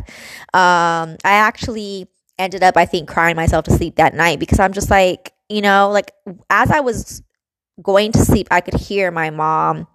[0.55, 2.09] Um, I actually
[2.39, 5.61] ended up, I think, crying myself to sleep that night because I'm just like, you
[5.61, 6.13] know, like
[6.49, 7.23] as I was
[7.83, 9.89] going to sleep, I could hear my mom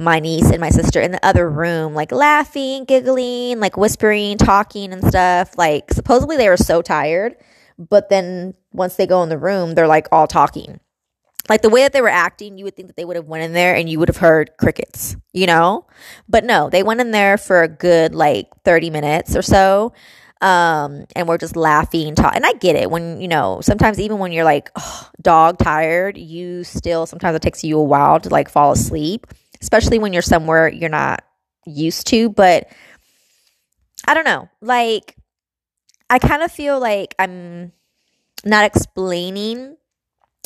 [0.00, 4.92] my niece and my sister in the other room, like laughing, giggling, like whispering, talking
[4.92, 5.56] and stuff.
[5.58, 7.36] Like supposedly they were so tired,
[7.78, 10.80] but then once they go in the room, they're like all talking.
[11.48, 13.44] Like the way that they were acting, you would think that they would have went
[13.44, 15.86] in there and you would have heard crickets, you know?
[16.28, 19.92] But no, they went in there for a good like 30 minutes or so.
[20.40, 24.18] Um, and we're just laughing, talk- and I get it when you know sometimes even
[24.18, 28.30] when you're like oh, dog tired, you still sometimes it takes you a while to
[28.30, 29.26] like fall asleep
[29.60, 31.22] especially when you're somewhere you're not
[31.66, 32.30] used to.
[32.30, 32.68] But
[34.06, 34.48] I don't know.
[34.60, 35.16] Like,
[36.08, 37.72] I kind of feel like I'm
[38.44, 39.76] not explaining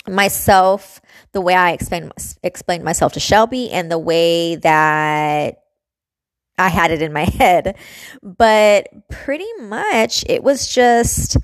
[0.06, 1.00] myself
[1.32, 5.62] the way I explained explained myself to Shelby and the way that
[6.58, 7.76] I had it in my head.
[8.22, 11.36] But pretty much it was just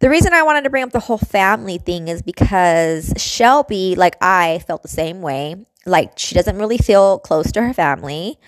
[0.00, 4.16] the reason I wanted to bring up the whole family thing is because Shelby, like
[4.20, 5.64] I, felt the same way.
[5.86, 8.38] Like she doesn't really feel close to her family.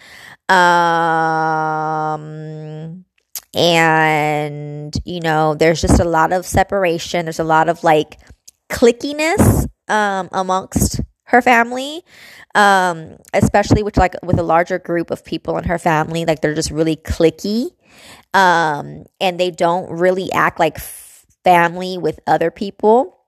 [0.49, 1.75] Um
[3.55, 7.27] and you know, there's just a lot of separation.
[7.27, 8.19] There's a lot of like
[8.71, 12.03] clickiness um amongst her family
[12.55, 16.55] um especially with like with a larger group of people in her family like they're
[16.55, 17.69] just really clicky
[18.35, 20.79] um and they don't really act like
[21.45, 23.19] family with other people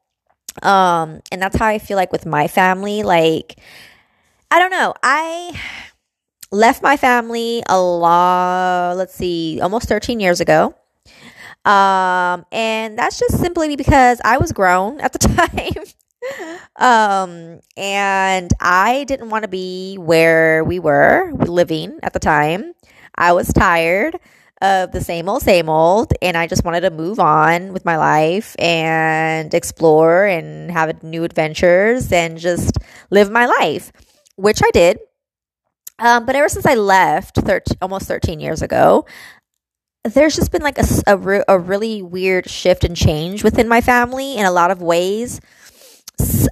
[0.63, 3.59] um and that's how i feel like with my family like
[4.51, 4.95] i don't know.
[5.03, 5.61] I
[6.53, 10.75] left my family a lot let's see almost 13 years ago.
[11.65, 15.85] Um and that's just simply because i was grown at the time.
[16.77, 22.73] Um, and I didn't want to be where we were living at the time.
[23.15, 24.17] I was tired
[24.63, 27.97] of the same old, same old, and I just wanted to move on with my
[27.97, 32.77] life and explore and have new adventures and just
[33.11, 33.93] live my life,
[34.37, 34.99] which I did.
[35.99, 39.07] Um, but ever since I left 13, almost 13 years ago,
[40.05, 44.37] there's just been like a, a, a really weird shift and change within my family
[44.37, 45.41] in a lot of ways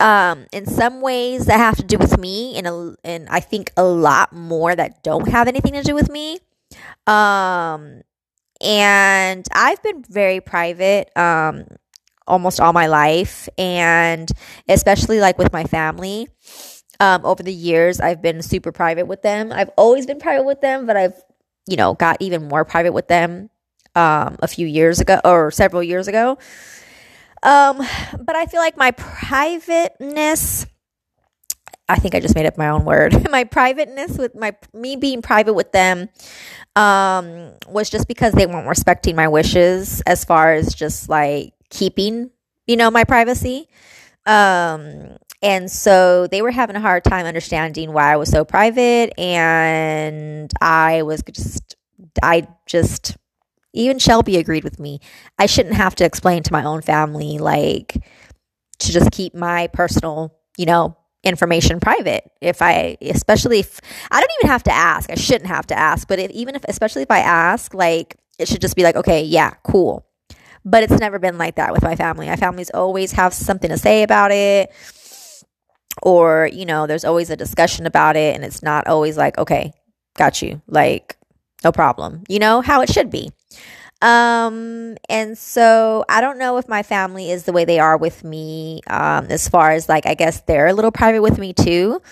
[0.00, 3.72] um, in some ways that have to do with me, and a, and I think
[3.76, 6.38] a lot more that don't have anything to do with me.
[7.06, 8.02] Um,
[8.60, 11.66] and I've been very private, um,
[12.26, 14.30] almost all my life, and
[14.68, 16.28] especially like with my family.
[17.00, 19.52] Um, over the years, I've been super private with them.
[19.52, 21.20] I've always been private with them, but I've,
[21.66, 23.50] you know, got even more private with them
[23.94, 26.38] um, a few years ago or several years ago.
[27.42, 27.78] Um,
[28.18, 30.66] but I feel like my privateness,
[31.88, 33.30] I think I just made up my own word.
[33.30, 36.08] my privateness with my me being private with them
[36.76, 42.30] um was just because they weren't respecting my wishes as far as just like keeping,
[42.66, 43.68] you know, my privacy.
[44.26, 49.12] Um and so they were having a hard time understanding why I was so private
[49.18, 51.76] and I was just
[52.22, 53.16] I just
[53.74, 55.00] even Shelby agreed with me.
[55.38, 57.96] I shouldn't have to explain to my own family, like,
[58.78, 62.30] to just keep my personal, you know, information private.
[62.40, 66.06] If I, especially if I don't even have to ask, I shouldn't have to ask,
[66.06, 69.22] but if, even if, especially if I ask, like, it should just be like, okay,
[69.24, 70.06] yeah, cool.
[70.64, 72.26] But it's never been like that with my family.
[72.26, 74.70] My families always have something to say about it.
[76.02, 79.72] Or, you know, there's always a discussion about it, and it's not always like, okay,
[80.16, 80.60] got you.
[80.66, 81.16] Like,
[81.62, 82.24] no problem.
[82.28, 83.30] You know how it should be.
[84.02, 88.24] Um, and so I don't know if my family is the way they are with
[88.24, 92.02] me, um, as far as like, I guess they're a little private with me too.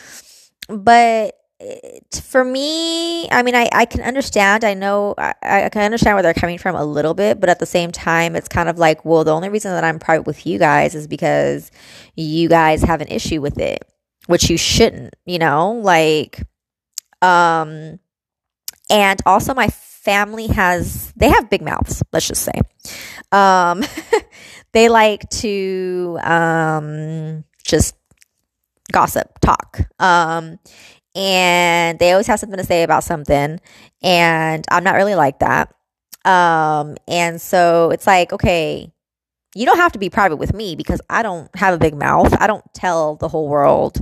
[0.69, 4.64] But it, for me, I mean, I, I can understand.
[4.64, 7.59] I know I, I can understand where they're coming from a little bit, but at
[7.59, 10.46] the same time, it's kind of like, well, the only reason that I'm private with
[10.46, 11.70] you guys is because
[12.16, 13.85] you guys have an issue with it,
[14.27, 16.42] which you shouldn't, you know, like,
[17.20, 17.98] um,
[18.90, 22.61] and also my family has they have big mouths let's just say
[23.31, 23.83] um,
[24.72, 27.94] they like to um, just
[28.90, 30.59] gossip talk um,
[31.14, 33.61] and they always have something to say about something
[34.03, 35.75] and i'm not really like that
[36.25, 38.90] um, and so it's like okay
[39.55, 42.33] you don't have to be private with me because i don't have a big mouth
[42.40, 43.98] i don't tell the whole world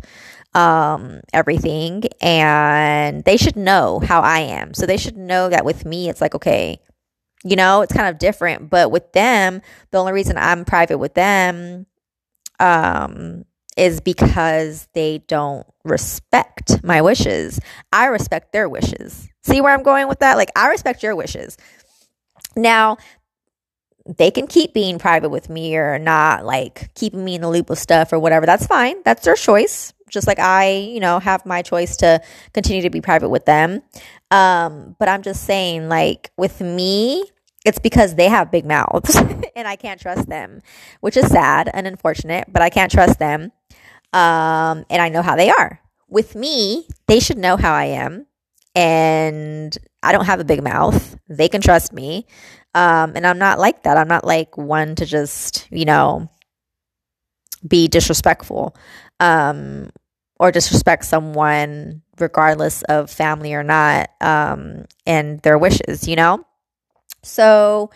[0.55, 4.75] um, everything, and they should know how I am.
[4.75, 6.81] So they should know that with me, it's like, okay,
[7.45, 8.71] you know, it's kind of different.
[8.71, 11.87] But with them, the only reason I'm private with them
[12.59, 13.45] um,
[13.77, 17.61] is because they don't respect my wishes.
[17.93, 19.29] I respect their wishes.
[19.43, 20.37] See where I'm going with that?
[20.37, 21.57] Like, I respect your wishes.
[22.57, 22.99] Now,
[24.07, 27.71] they can keep being private with me or not like keeping me in the loop
[27.71, 28.45] of stuff or whatever.
[28.45, 28.97] That's fine.
[29.05, 32.21] That's their choice just like I, you know, have my choice to
[32.53, 33.83] continue to be private with them.
[34.31, 37.25] Um, but I'm just saying, like, with me,
[37.65, 39.17] it's because they have big mouths
[39.57, 40.61] and I can't trust them,
[41.01, 43.53] which is sad and unfortunate, but I can't trust them.
[44.13, 45.81] Um, and I know how they are.
[46.09, 48.27] With me, they should know how I am.
[48.75, 51.17] And I don't have a big mouth.
[51.29, 52.27] They can trust me.
[52.75, 53.97] Um, and I'm not like that.
[53.97, 56.29] I'm not like one to just, you know,
[57.67, 58.75] be disrespectful
[59.19, 59.91] um,
[60.39, 66.45] or disrespect someone regardless of family or not um, and their wishes you know
[67.23, 67.91] So,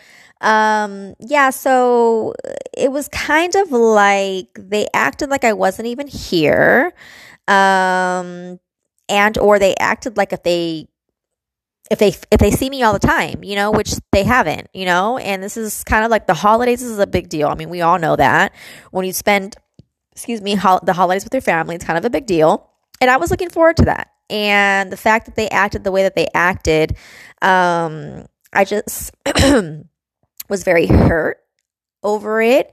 [0.44, 2.34] um, yeah, so
[2.76, 6.92] it was kind of like they acted like I wasn't even here.
[7.48, 8.60] Um,
[9.08, 10.88] and or they acted like if they
[11.90, 14.84] if they if they see me all the time, you know, which they haven't, you
[14.84, 17.48] know, and this is kind of like the holidays This is a big deal.
[17.48, 18.54] I mean, we all know that
[18.90, 19.56] when you spend,
[20.12, 22.70] excuse me, the holidays with your family, it's kind of a big deal,
[23.00, 24.10] and I was looking forward to that.
[24.28, 26.96] And the fact that they acted the way that they acted,
[27.40, 29.12] um, I just
[30.54, 31.38] was very hurt
[32.04, 32.72] over it,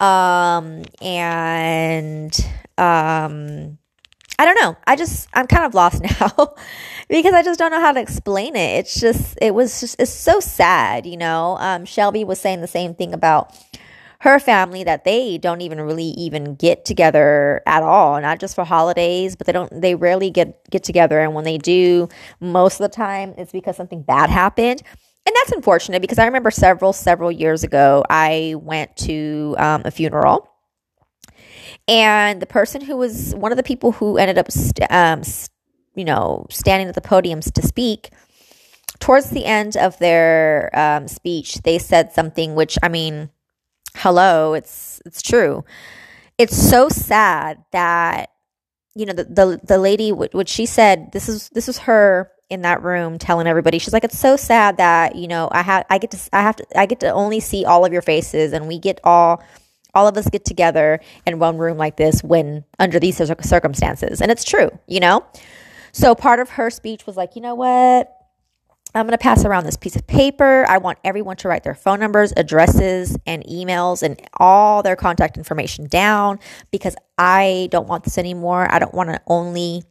[0.00, 2.38] um, and
[2.76, 3.78] um
[4.38, 4.76] I don't know.
[4.86, 6.54] I just I'm kind of lost now
[7.08, 8.80] because I just don't know how to explain it.
[8.80, 11.56] It's just it was just it's so sad, you know.
[11.58, 13.56] Um, Shelby was saying the same thing about
[14.20, 18.62] her family that they don't even really even get together at all not just for
[18.62, 22.08] holidays but they don't they rarely get get together and when they do
[22.38, 24.80] most of the time it's because something bad happened
[25.26, 29.90] and that's unfortunate because i remember several several years ago i went to um, a
[29.90, 30.48] funeral
[31.88, 35.50] and the person who was one of the people who ended up, st- um, st-
[35.94, 38.10] you know, standing at the podiums to speak,
[39.00, 43.30] towards the end of their um, speech, they said something which, I mean,
[43.96, 45.64] hello, it's it's true.
[46.38, 48.30] It's so sad that
[48.94, 52.62] you know the the, the lady what she said this is this is her in
[52.62, 55.98] that room telling everybody she's like it's so sad that you know i have i
[55.98, 58.68] get to i have to i get to only see all of your faces and
[58.68, 59.42] we get all
[59.94, 64.20] all of us get together in one room like this when under these circumstances.
[64.20, 65.24] And it's true, you know?
[65.92, 68.10] So part of her speech was like, you know what?
[68.94, 70.66] I'm going to pass around this piece of paper.
[70.68, 75.38] I want everyone to write their phone numbers, addresses, and emails and all their contact
[75.38, 76.38] information down
[76.70, 78.70] because I don't want this anymore.
[78.70, 79.84] I don't want to only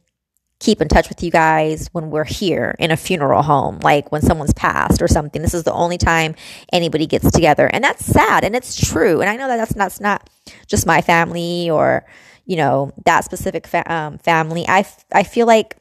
[0.62, 4.22] keep in touch with you guys when we're here in a funeral home, like when
[4.22, 5.42] someone's passed or something.
[5.42, 6.36] This is the only time
[6.72, 7.66] anybody gets together.
[7.66, 9.20] And that's sad and it's true.
[9.20, 10.30] And I know that that's, that's not
[10.68, 12.06] just my family or,
[12.46, 14.64] you know, that specific fa- um, family.
[14.68, 15.78] I, f- I feel like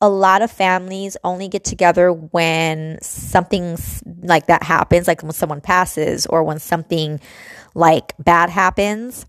[0.00, 3.78] a lot of families only get together when something
[4.22, 7.20] like that happens, like when someone passes or when something
[7.76, 9.26] like bad happens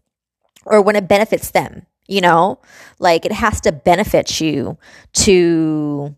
[0.66, 2.60] or when it benefits them you know?
[2.99, 4.78] Like it has to benefit you
[5.14, 6.16] to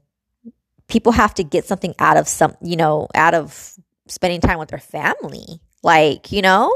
[0.88, 3.74] people have to get something out of some you know out of
[4.08, 6.76] spending time with their family like you know?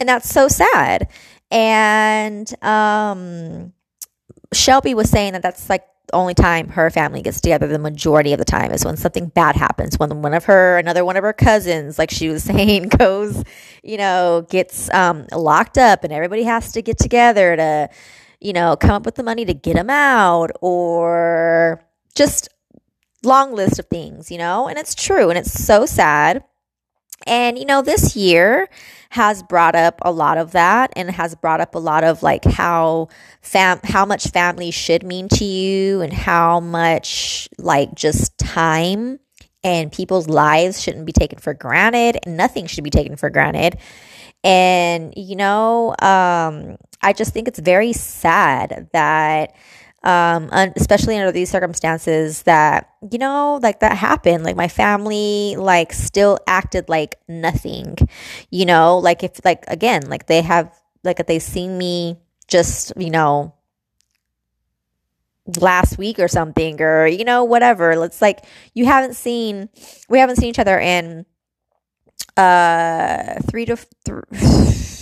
[0.00, 1.08] And that's so sad.
[1.50, 3.72] And um
[4.52, 8.32] shelby was saying that that's like the only time her family gets together the majority
[8.32, 11.22] of the time is when something bad happens when one of her another one of
[11.22, 13.44] her cousins like she was saying goes
[13.82, 17.88] you know gets um locked up and everybody has to get together to
[18.40, 21.82] you know, come up with the money to get them out or
[22.14, 22.48] just
[23.24, 24.68] long list of things, you know?
[24.68, 26.44] And it's true and it's so sad.
[27.26, 28.68] And you know, this year
[29.10, 32.44] has brought up a lot of that and has brought up a lot of like
[32.44, 33.08] how
[33.40, 39.18] fam how much family should mean to you and how much like just time
[39.64, 43.78] and people's lives shouldn't be taken for granted and nothing should be taken for granted.
[44.44, 49.54] And you know, um I just think it's very sad that,
[50.02, 54.44] um, especially under these circumstances, that you know, like that happened.
[54.44, 57.96] Like my family, like still acted like nothing.
[58.50, 60.72] You know, like if like again, like they have
[61.04, 62.18] like if they seen me
[62.48, 63.54] just you know
[65.60, 68.44] last week or something or you know whatever it's like
[68.74, 69.68] you haven't seen
[70.10, 71.24] we haven't seen each other in
[72.36, 74.24] uh 3 to th-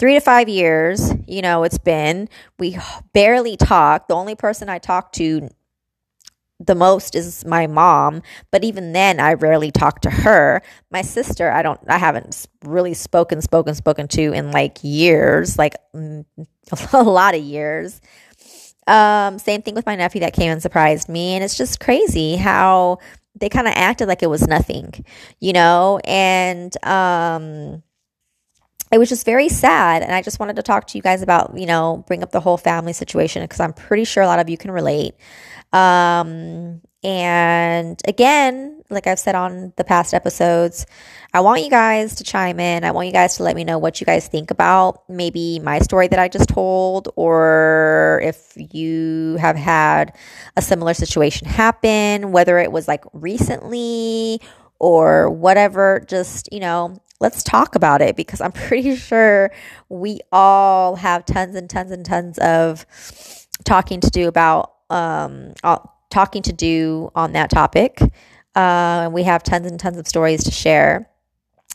[0.00, 2.28] three to five years, you know, it's been.
[2.58, 2.78] We
[3.12, 4.08] barely talk.
[4.08, 5.50] The only person I talk to
[6.58, 10.62] the most is my mom, but even then I rarely talk to her.
[10.90, 15.74] My sister, I don't I haven't really spoken spoken spoken to in like years, like
[15.94, 18.00] a lot of years.
[18.86, 22.36] Um same thing with my nephew that came and surprised me and it's just crazy
[22.36, 22.98] how
[23.38, 24.92] they kind of acted like it was nothing,
[25.40, 26.00] you know?
[26.04, 27.82] And um
[28.92, 30.02] it was just very sad.
[30.02, 32.40] And I just wanted to talk to you guys about, you know, bring up the
[32.40, 35.14] whole family situation because I'm pretty sure a lot of you can relate.
[35.72, 40.84] Um, and again, like I've said on the past episodes,
[41.32, 42.84] I want you guys to chime in.
[42.84, 45.78] I want you guys to let me know what you guys think about maybe my
[45.78, 50.14] story that I just told, or if you have had
[50.56, 54.40] a similar situation happen, whether it was like recently
[54.80, 56.04] or whatever.
[56.06, 59.52] Just, you know, let's talk about it because I'm pretty sure
[59.88, 62.86] we all have tons and tons and tons of
[63.64, 65.54] talking to do about um,
[66.10, 68.00] talking to do on that topic.
[68.54, 71.08] Uh, we have tons and tons of stories to share.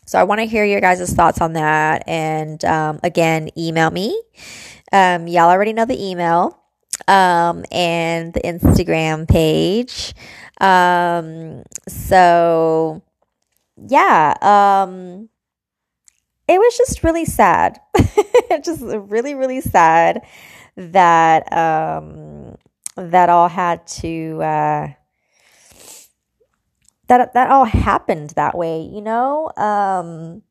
[0.05, 2.03] So I want to hear your guys' thoughts on that.
[2.07, 4.21] And um, again, email me.
[4.91, 6.59] Um, y'all already know the email
[7.07, 10.13] um, and the Instagram page.
[10.61, 13.01] Um, so
[13.87, 15.29] yeah, um,
[16.47, 17.79] it was just really sad.
[18.63, 20.21] just really, really sad
[20.75, 22.55] that um,
[22.95, 24.87] that all had to uh,
[27.07, 28.81] that that all happened that way.
[28.81, 29.51] You know.
[29.57, 30.43] Um,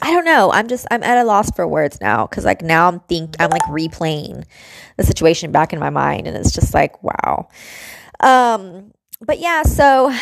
[0.00, 0.52] I don't know.
[0.52, 3.50] I'm just I'm at a loss for words now because like now I'm think I'm
[3.50, 4.44] like replaying
[4.96, 7.48] the situation back in my mind and it's just like wow.
[8.20, 10.14] Um but yeah, so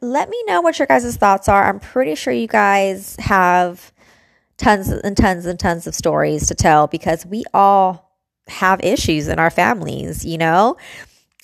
[0.00, 1.64] let me know what your guys' thoughts are.
[1.64, 3.92] I'm pretty sure you guys have
[4.56, 8.18] tons and tons and tons of stories to tell because we all
[8.48, 10.76] have issues in our families, you know?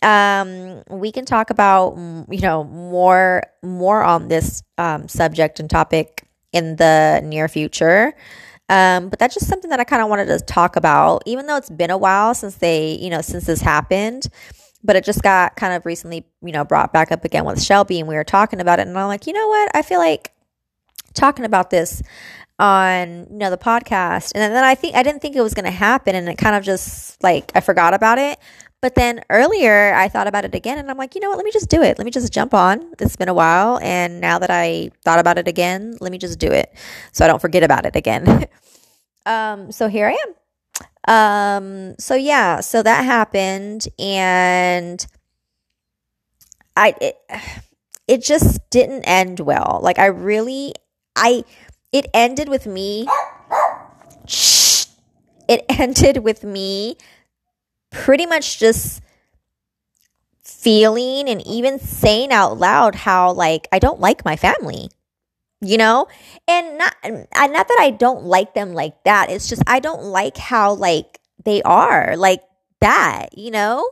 [0.03, 1.96] Um, we can talk about,
[2.30, 8.14] you know, more, more on this, um, subject and topic in the near future.
[8.68, 11.57] Um, but that's just something that I kind of wanted to talk about, even though
[11.57, 14.28] it's been a while since they, you know, since this happened.
[14.83, 18.01] But it just got kind of recently, you know, brought back up again with Shelby,
[18.01, 18.87] and we were talking about it.
[18.87, 19.70] And I'm like, you know what?
[19.74, 20.33] I feel like
[21.12, 22.03] talking about this
[22.59, 25.64] on you know the podcast and then i think i didn't think it was going
[25.64, 28.39] to happen and it kind of just like i forgot about it
[28.81, 31.37] but then earlier I thought about it again and I'm like, you know what?
[31.37, 31.99] Let me just do it.
[31.99, 32.93] Let me just jump on.
[32.99, 33.78] It's been a while.
[33.83, 36.72] And now that I thought about it again, let me just do it
[37.12, 38.47] so I don't forget about it again.
[39.26, 40.35] um, so here I am.
[41.09, 45.05] Um, so yeah, so that happened and
[46.76, 47.16] I, it,
[48.09, 49.80] it just didn't end well.
[49.82, 50.74] Like I really,
[51.16, 51.44] I,
[51.92, 53.07] it ended with me.
[54.26, 54.86] shh,
[55.48, 56.96] It ended with me
[57.90, 59.03] pretty much just
[60.44, 64.90] feeling and even saying out loud how like I don't like my family.
[65.61, 66.07] You know?
[66.49, 69.31] And not and not that I don't like them like that.
[69.31, 72.43] It's just I don't like how like they are like
[72.81, 73.89] that, you know?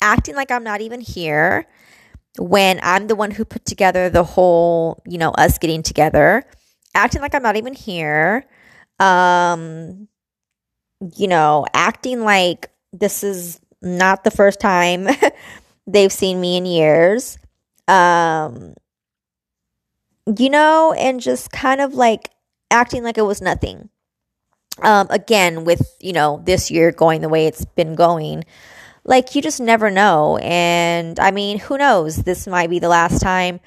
[0.00, 1.66] Acting like I'm not even here
[2.38, 6.44] when I'm the one who put together the whole, you know, us getting together.
[6.94, 8.46] Acting like I'm not even here.
[9.00, 10.08] Um
[11.16, 15.08] you know, acting like this is not the first time
[15.86, 17.38] they've seen me in years.
[17.86, 18.74] Um,
[20.36, 22.30] you know, and just kind of like
[22.70, 23.88] acting like it was nothing.
[24.82, 28.44] Um, again, with, you know, this year going the way it's been going,
[29.04, 30.38] like you just never know.
[30.38, 32.16] And I mean, who knows?
[32.16, 33.58] This might be the last time,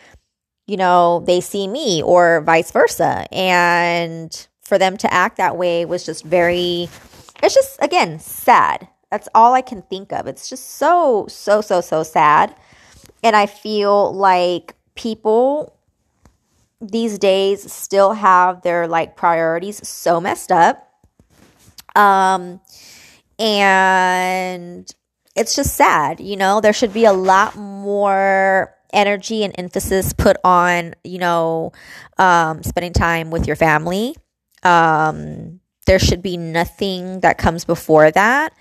[0.67, 3.25] you know, they see me or vice versa.
[3.31, 6.87] And for them to act that way was just very,
[7.43, 8.87] it's just, again, sad.
[9.09, 10.27] That's all I can think of.
[10.27, 12.55] It's just so, so, so, so sad.
[13.21, 15.75] And I feel like people
[16.81, 20.87] these days still have their like priorities so messed up.
[21.95, 22.61] Um,
[23.37, 24.91] and
[25.35, 30.37] it's just sad, you know, there should be a lot more energy and emphasis put
[30.43, 31.71] on, you know,
[32.17, 34.15] um, spending time with your family.
[34.63, 38.53] Um, there should be nothing that comes before that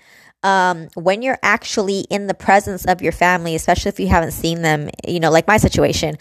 [0.43, 4.61] um, when you're actually in the presence of your family, especially if you haven't seen
[4.61, 6.17] them, you know, like my situation.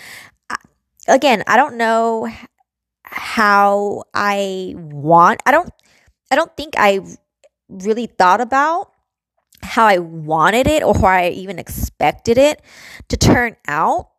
[1.11, 2.31] Again, I don't know
[3.05, 5.43] how I want.
[5.45, 5.71] I don't.
[6.31, 7.01] I don't think I
[7.69, 8.93] really thought about
[9.63, 12.63] how I wanted it or how I even expected it
[13.09, 14.11] to turn out.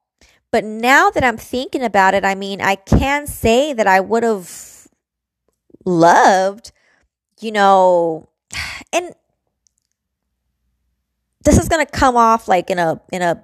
[0.52, 4.24] But now that I'm thinking about it, I mean, I can say that I would
[4.24, 4.88] have
[5.86, 6.72] loved,
[7.40, 8.28] you know,
[8.94, 9.16] and
[11.44, 13.42] this is going to come off like in a in a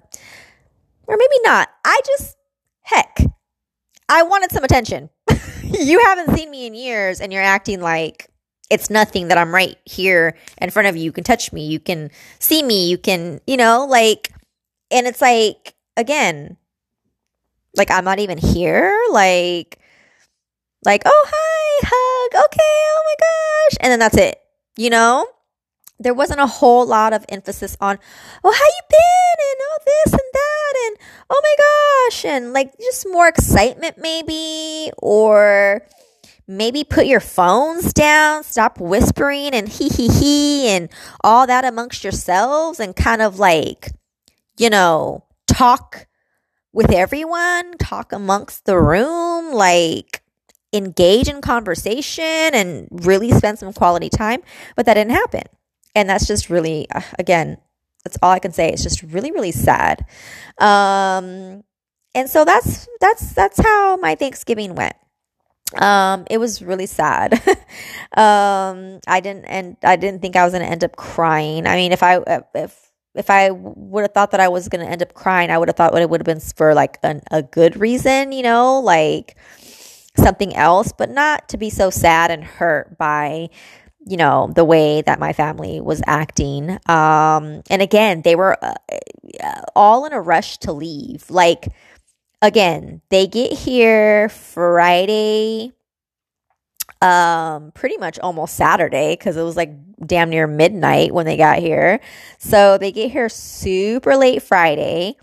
[1.07, 1.69] or maybe not.
[1.85, 2.35] I just
[2.81, 3.19] heck,
[4.09, 5.09] I wanted some attention.
[5.63, 8.29] you haven't seen me in years and you're acting like
[8.69, 11.03] it's nothing that I'm right here in front of you.
[11.03, 14.31] You can touch me, you can see me, you can, you know, like
[14.91, 16.57] and it's like again,
[17.75, 19.79] like I'm not even here, like
[20.85, 23.77] like, oh hi, hug, okay, oh my gosh.
[23.81, 24.39] And then that's it.
[24.77, 25.27] You know?
[25.99, 27.97] there wasn't a whole lot of emphasis on,
[28.43, 29.37] oh, how you been?
[29.49, 30.46] And all this and that.
[31.29, 31.55] Oh my
[32.09, 32.25] gosh.
[32.25, 34.91] And like just more excitement, maybe.
[34.97, 35.85] Or
[36.47, 40.89] maybe put your phones down, stop whispering and hee hee hee and
[41.23, 43.91] all that amongst yourselves and kind of like,
[44.57, 46.07] you know, talk
[46.71, 50.21] with everyone, talk amongst the room, like
[50.73, 54.41] engage in conversation and really spend some quality time.
[54.75, 55.43] But that didn't happen.
[55.95, 57.57] And that's just really, uh, again,
[58.07, 58.69] that's all I can say.
[58.69, 60.05] It's just really, really sad.
[60.57, 61.63] Um,
[62.15, 64.95] and so that's that's that's how my Thanksgiving went.
[65.75, 67.33] Um, it was really sad.
[68.17, 71.67] um, I didn't and I didn't think I was gonna end up crying.
[71.67, 72.19] I mean, if I
[72.55, 75.67] if if I would have thought that I was gonna end up crying, I would
[75.67, 79.35] have thought it would have been for like an, a good reason, you know, like
[80.15, 83.49] something else, but not to be so sad and hurt by
[84.07, 86.71] you know the way that my family was acting.
[86.87, 88.75] Um and again they were uh,
[89.75, 91.29] all in a rush to leave.
[91.29, 91.67] Like
[92.41, 95.71] again they get here friday
[97.01, 99.71] um pretty much almost saturday because it was like
[100.05, 101.99] damn near midnight when they got here.
[102.37, 105.15] So they get here super late friday.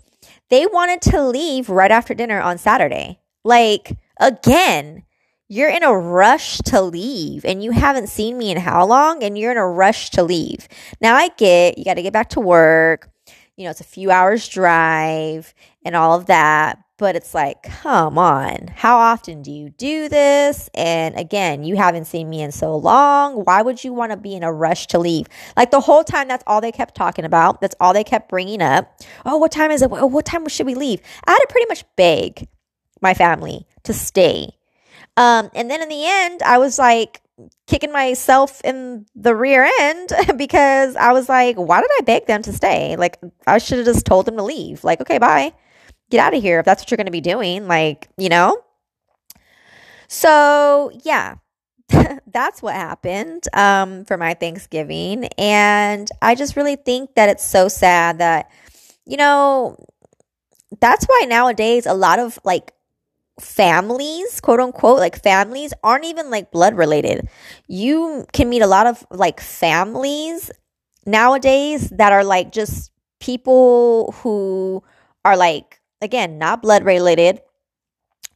[0.49, 3.19] They wanted to leave right after dinner on saturday.
[3.43, 5.03] Like again
[5.47, 9.37] you're in a rush to leave and you haven't seen me in how long and
[9.37, 10.67] you're in a rush to leave.
[11.01, 13.09] Now I get you got to get back to work.
[13.55, 15.53] You know, it's a few hours drive
[15.85, 18.67] and all of that, but it's like, come on.
[18.75, 20.69] How often do you do this?
[20.73, 23.45] And again, you haven't seen me in so long.
[23.45, 25.27] Why would you want to be in a rush to leave?
[25.55, 27.61] Like the whole time that's all they kept talking about.
[27.61, 28.91] That's all they kept bringing up.
[29.25, 29.89] Oh, what time is it?
[29.89, 30.99] What time should we leave?
[31.25, 32.49] I had to pretty much beg
[32.99, 34.49] my family to stay
[35.17, 37.21] um, and then in the end, I was like
[37.67, 42.41] kicking myself in the rear end because I was like, why did I beg them
[42.43, 42.95] to stay?
[42.95, 44.83] Like, I should have just told them to leave.
[44.83, 45.53] Like, okay, bye.
[46.09, 47.67] Get out of here if that's what you're going to be doing.
[47.67, 48.61] Like, you know?
[50.07, 51.35] So, yeah,
[52.27, 55.25] that's what happened um, for my Thanksgiving.
[55.37, 58.51] And I just really think that it's so sad that,
[59.05, 59.77] you know,
[60.79, 62.71] that's why nowadays a lot of like
[63.39, 67.27] families, quote unquote, like families aren't even like blood related.
[67.67, 70.51] You can meet a lot of like families
[71.05, 74.83] nowadays that are like just people who
[75.23, 77.41] are like, again, not blood related,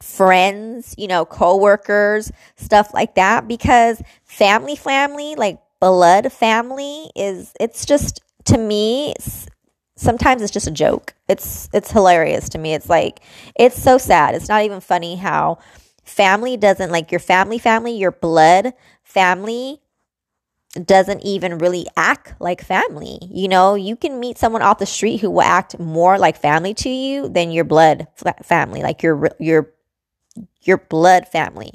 [0.02, 3.48] friends, you know, coworkers, stuff like that.
[3.48, 9.14] Because family, family, like blood family is, it's just, to me,
[10.00, 11.14] sometimes it's just a joke.
[11.28, 12.74] It's it's hilarious to me.
[12.74, 13.20] It's like
[13.54, 14.34] it's so sad.
[14.34, 15.58] It's not even funny how
[16.04, 18.72] family doesn't like your family family, your blood
[19.02, 19.80] family
[20.84, 23.18] doesn't even really act like family.
[23.28, 26.74] You know, you can meet someone off the street who will act more like family
[26.74, 28.06] to you than your blood
[28.42, 29.72] family, like your your
[30.62, 31.72] your blood family,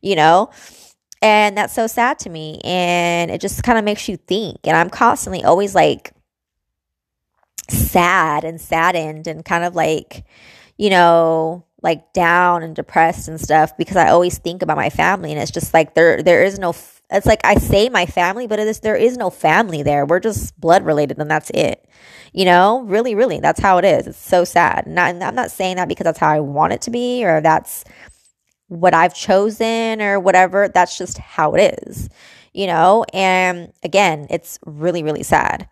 [0.00, 0.50] you know?
[1.22, 4.58] And that's so sad to me and it just kind of makes you think.
[4.64, 6.12] And I'm constantly always like
[7.68, 10.24] sad and saddened and kind of like,
[10.76, 15.32] you know, like down and depressed and stuff because I always think about my family
[15.32, 16.74] and it's just like there there is no
[17.10, 20.06] it's like I say my family but it is there is no family there.
[20.06, 21.86] We're just blood related and that's it.
[22.32, 22.82] You know?
[22.82, 24.06] Really really that's how it is.
[24.06, 24.86] It's so sad.
[24.86, 27.84] Not I'm not saying that because that's how I want it to be or that's
[28.68, 30.68] what I've chosen or whatever.
[30.68, 32.08] That's just how it is.
[32.52, 33.04] You know?
[33.12, 35.68] And again, it's really really sad.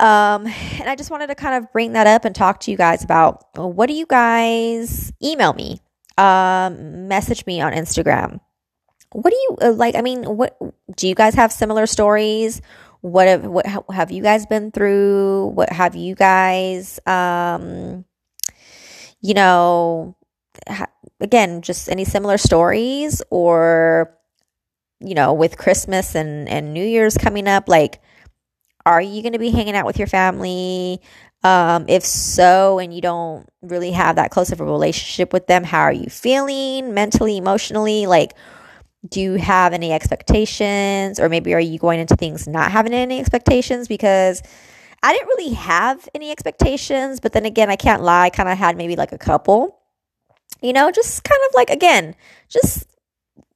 [0.00, 2.76] Um, and I just wanted to kind of bring that up and talk to you
[2.76, 5.80] guys about well, what do you guys email me,
[6.18, 8.40] um, message me on Instagram.
[9.12, 9.94] What do you uh, like?
[9.94, 10.58] I mean, what
[10.96, 12.60] do you guys have similar stories?
[13.02, 15.52] What have what have you guys been through?
[15.54, 18.04] What have you guys, um,
[19.20, 20.16] you know,
[20.68, 20.90] ha-
[21.20, 24.18] again, just any similar stories or
[25.00, 28.00] you know, with Christmas and and New Year's coming up, like
[28.86, 31.00] are you going to be hanging out with your family?
[31.42, 35.62] Um, if so, and you don't really have that close of a relationship with them,
[35.62, 38.06] how are you feeling mentally, emotionally?
[38.06, 38.34] Like,
[39.06, 41.20] do you have any expectations?
[41.20, 43.88] Or maybe are you going into things not having any expectations?
[43.88, 44.42] Because
[45.02, 48.56] I didn't really have any expectations, but then again, I can't lie, I kind of
[48.56, 49.78] had maybe like a couple.
[50.62, 52.14] You know, just kind of like again,
[52.48, 52.86] just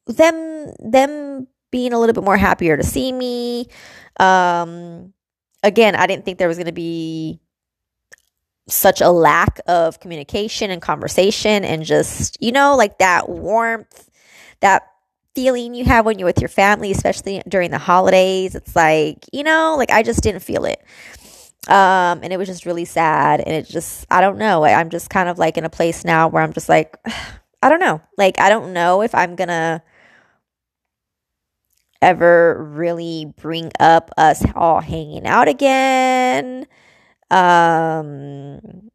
[0.07, 3.69] them them being a little bit more happier to see me.
[4.21, 5.15] Um
[5.63, 7.41] again, I didn't think there was going to be
[8.69, 14.11] such a lack of communication and conversation and just, you know, like that warmth,
[14.61, 14.89] that
[15.35, 18.55] feeling you have when you're with your family, especially during the holidays.
[18.55, 20.83] It's like, you know, like I just didn't feel it.
[21.69, 23.41] Um, and it was just really sad.
[23.41, 24.65] And it just, I don't know.
[24.65, 26.97] I'm just kind of like in a place now where I'm just like,
[27.63, 28.01] I don't know.
[28.17, 29.83] Like, I don't know if I'm going to
[32.01, 36.67] ever really bring up us all hanging out again.
[37.31, 38.91] Um,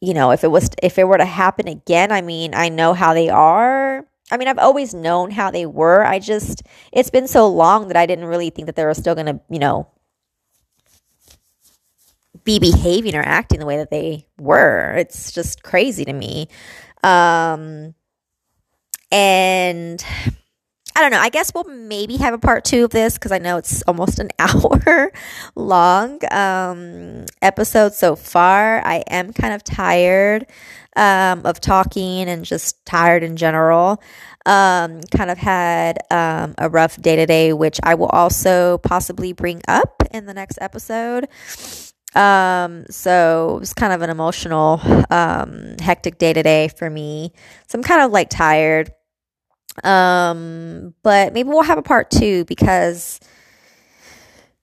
[0.00, 2.94] you know, if it was if it were to happen again, I mean, I know
[2.94, 4.06] how they are.
[4.30, 6.04] I mean, I've always known how they were.
[6.04, 6.62] I just
[6.92, 9.40] it's been so long that I didn't really think that they were still going to,
[9.50, 9.88] you know,
[12.44, 14.94] be behaving or acting the way that they were.
[14.96, 16.48] It's just crazy to me.
[17.02, 17.94] Um,
[19.10, 20.04] and
[20.96, 21.20] I don't know.
[21.20, 24.18] I guess we'll maybe have a part two of this because I know it's almost
[24.18, 25.12] an hour
[25.54, 28.84] long um, episode so far.
[28.84, 30.46] I am kind of tired
[30.96, 34.02] um, of talking and just tired in general.
[34.46, 39.62] Um, kind of had um, a rough day today, which I will also possibly bring
[39.68, 41.28] up in the next episode.
[42.14, 44.80] Um, so it was kind of an emotional,
[45.10, 47.32] um, hectic day today for me.
[47.68, 48.92] So I'm kind of like tired.
[49.84, 53.20] Um, but maybe we'll have a part two because,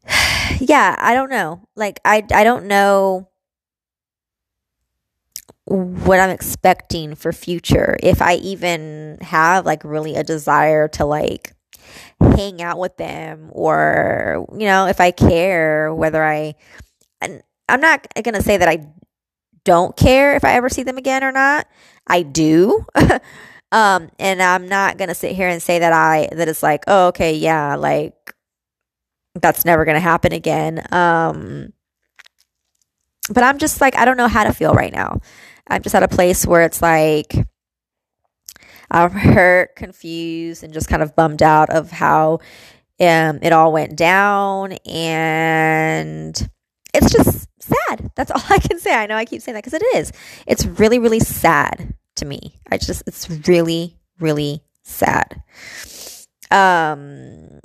[0.59, 1.67] yeah, I don't know.
[1.75, 3.29] Like, I, I don't know
[5.65, 7.97] what I'm expecting for future.
[8.01, 11.53] If I even have like really a desire to like
[12.21, 16.55] hang out with them or, you know, if I care whether I,
[17.19, 18.87] and I'm not going to say that I
[19.65, 21.67] don't care if I ever see them again or not.
[22.07, 22.85] I do.
[23.71, 27.07] Um, and I'm not gonna sit here and say that I that it's like, oh,
[27.07, 28.33] okay, yeah, like
[29.35, 30.85] that's never gonna happen again.
[30.91, 31.73] Um,
[33.29, 35.19] but I'm just like, I don't know how to feel right now.
[35.67, 37.35] I'm just at a place where it's like
[38.89, 42.39] I'm hurt, confused, and just kind of bummed out of how
[42.99, 44.73] um, it all went down.
[44.85, 46.49] And
[46.93, 48.11] it's just sad.
[48.15, 48.93] That's all I can say.
[48.93, 50.11] I know I keep saying that because it is.
[50.45, 52.59] It's really, really sad to me.
[52.69, 55.41] I just, it's really, really sad.
[56.51, 57.59] Um,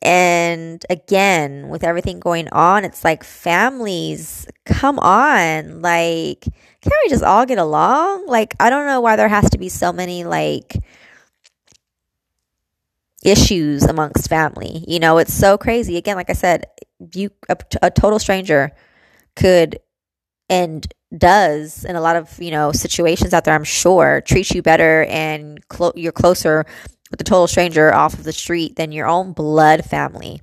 [0.00, 5.80] and again, with everything going on, it's like families, come on.
[5.80, 8.26] Like, can't we just all get along?
[8.26, 10.76] Like, I don't know why there has to be so many, like,
[13.24, 14.84] issues amongst family.
[14.88, 15.96] You know, it's so crazy.
[15.96, 16.66] Again, like I said,
[17.14, 18.72] you, a, a total stranger
[19.36, 19.78] could
[20.52, 24.62] end does in a lot of you know situations out there i'm sure treats you
[24.62, 26.64] better and clo- you're closer
[27.12, 30.42] with a total stranger off of the street than your own blood family.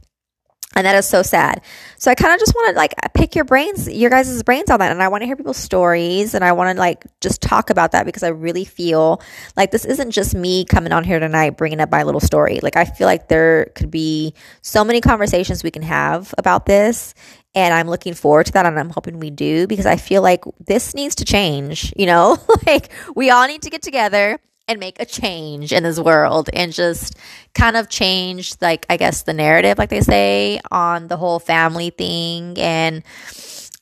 [0.76, 1.62] And that is so sad.
[1.98, 4.80] So i kind of just want to like pick your brains your guys' brains on
[4.80, 7.72] that and i want to hear people's stories and i want to like just talk
[7.72, 9.20] about that because i really feel
[9.58, 12.60] like this isn't just me coming on here tonight bringing up my little story.
[12.62, 17.16] Like i feel like there could be so many conversations we can have about this
[17.56, 20.44] and I'm looking forward to that and I'm hoping we do because I feel like
[20.60, 22.38] this needs to change, you know?
[22.68, 26.72] like we all need to get together and make a change in this world and
[26.72, 27.18] just
[27.56, 31.90] kind of change like I guess the narrative like they say on the whole family
[31.90, 33.04] thing and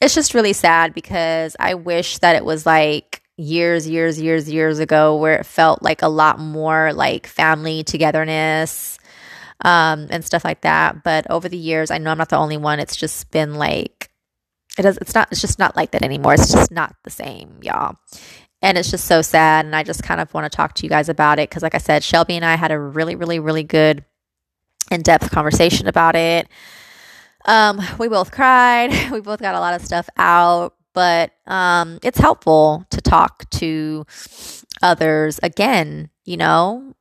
[0.01, 4.79] it's just really sad because I wish that it was like years years years years
[4.79, 8.97] ago where it felt like a lot more like family togetherness
[9.63, 11.03] um, and stuff like that.
[11.03, 12.79] But over the years, I know I'm not the only one.
[12.79, 14.09] It's just been like
[14.77, 14.97] it does.
[14.97, 15.29] It's not.
[15.31, 16.35] It's just not like that anymore.
[16.35, 17.95] It's just not the same, y'all.
[18.61, 19.65] And it's just so sad.
[19.65, 21.75] And I just kind of want to talk to you guys about it because, like
[21.75, 24.03] I said, Shelby and I had a really, really, really good
[24.91, 26.47] in depth conversation about it.
[27.45, 28.91] Um, we both cried.
[29.11, 34.05] We both got a lot of stuff out, but um, it's helpful to talk to
[34.81, 36.09] others again.
[36.25, 36.95] You know,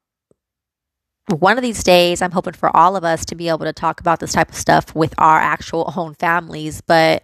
[1.29, 4.01] one of these days, I'm hoping for all of us to be able to talk
[4.01, 6.81] about this type of stuff with our actual own families.
[6.81, 7.23] But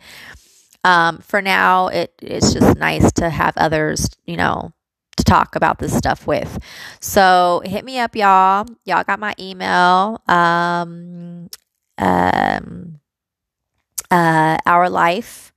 [0.85, 4.73] um, for now, it, it's just nice to have others, you know,
[5.17, 6.59] to talk about this stuff with.
[7.01, 8.67] So hit me up, y'all.
[8.85, 10.21] Y'all got my email.
[10.27, 11.49] Um,
[11.99, 13.01] um,
[14.11, 15.53] uh, our life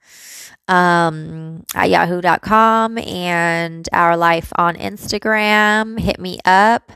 [0.68, 6.00] um, at yahoo.com and our life on Instagram.
[6.00, 6.92] Hit me up.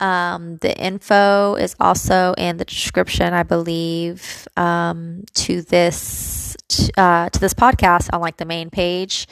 [0.00, 6.56] Um, the info is also in the description, I believe, um, to this
[6.96, 9.26] uh, to this podcast on like the main page.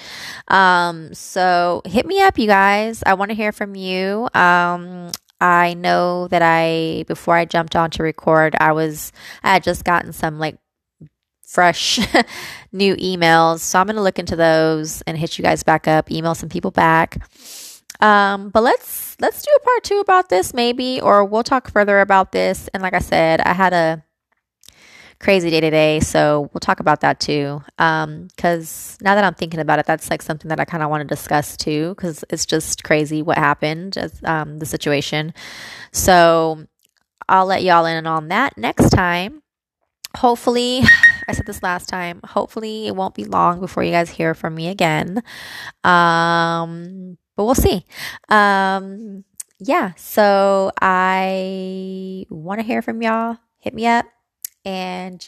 [0.49, 3.03] Um, so hit me up, you guys.
[3.07, 4.29] I want to hear from you.
[4.35, 5.11] Um,
[5.41, 9.12] I know that I before I jumped on to record, I was
[9.43, 10.57] I had just gotten some like
[11.47, 11.99] fresh
[12.73, 16.11] new emails, so I'm gonna look into those and hit you guys back up.
[16.11, 17.19] Email some people back.
[18.01, 22.01] Um, but let's let's do a part two about this maybe, or we'll talk further
[22.01, 22.68] about this.
[22.74, 24.05] And like I said, I had a
[25.18, 27.62] crazy day today, so we'll talk about that too.
[27.78, 30.90] Um, because now that I'm thinking about it, that's like something that I kind of
[30.90, 35.32] want to discuss too, because it's just crazy what happened, um, the situation.
[35.92, 36.66] So
[37.28, 39.42] I'll let y'all in on that next time.
[40.16, 40.82] Hopefully,
[41.28, 42.20] I said this last time.
[42.24, 45.22] Hopefully, it won't be long before you guys hear from me again.
[45.82, 47.84] Um, but we'll see.
[48.28, 49.24] Um,
[49.59, 53.39] yeah, so I want to hear from y'all.
[53.59, 54.07] Hit me up
[54.64, 55.24] and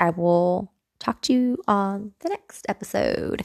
[0.00, 3.42] I will talk to you on the next episode.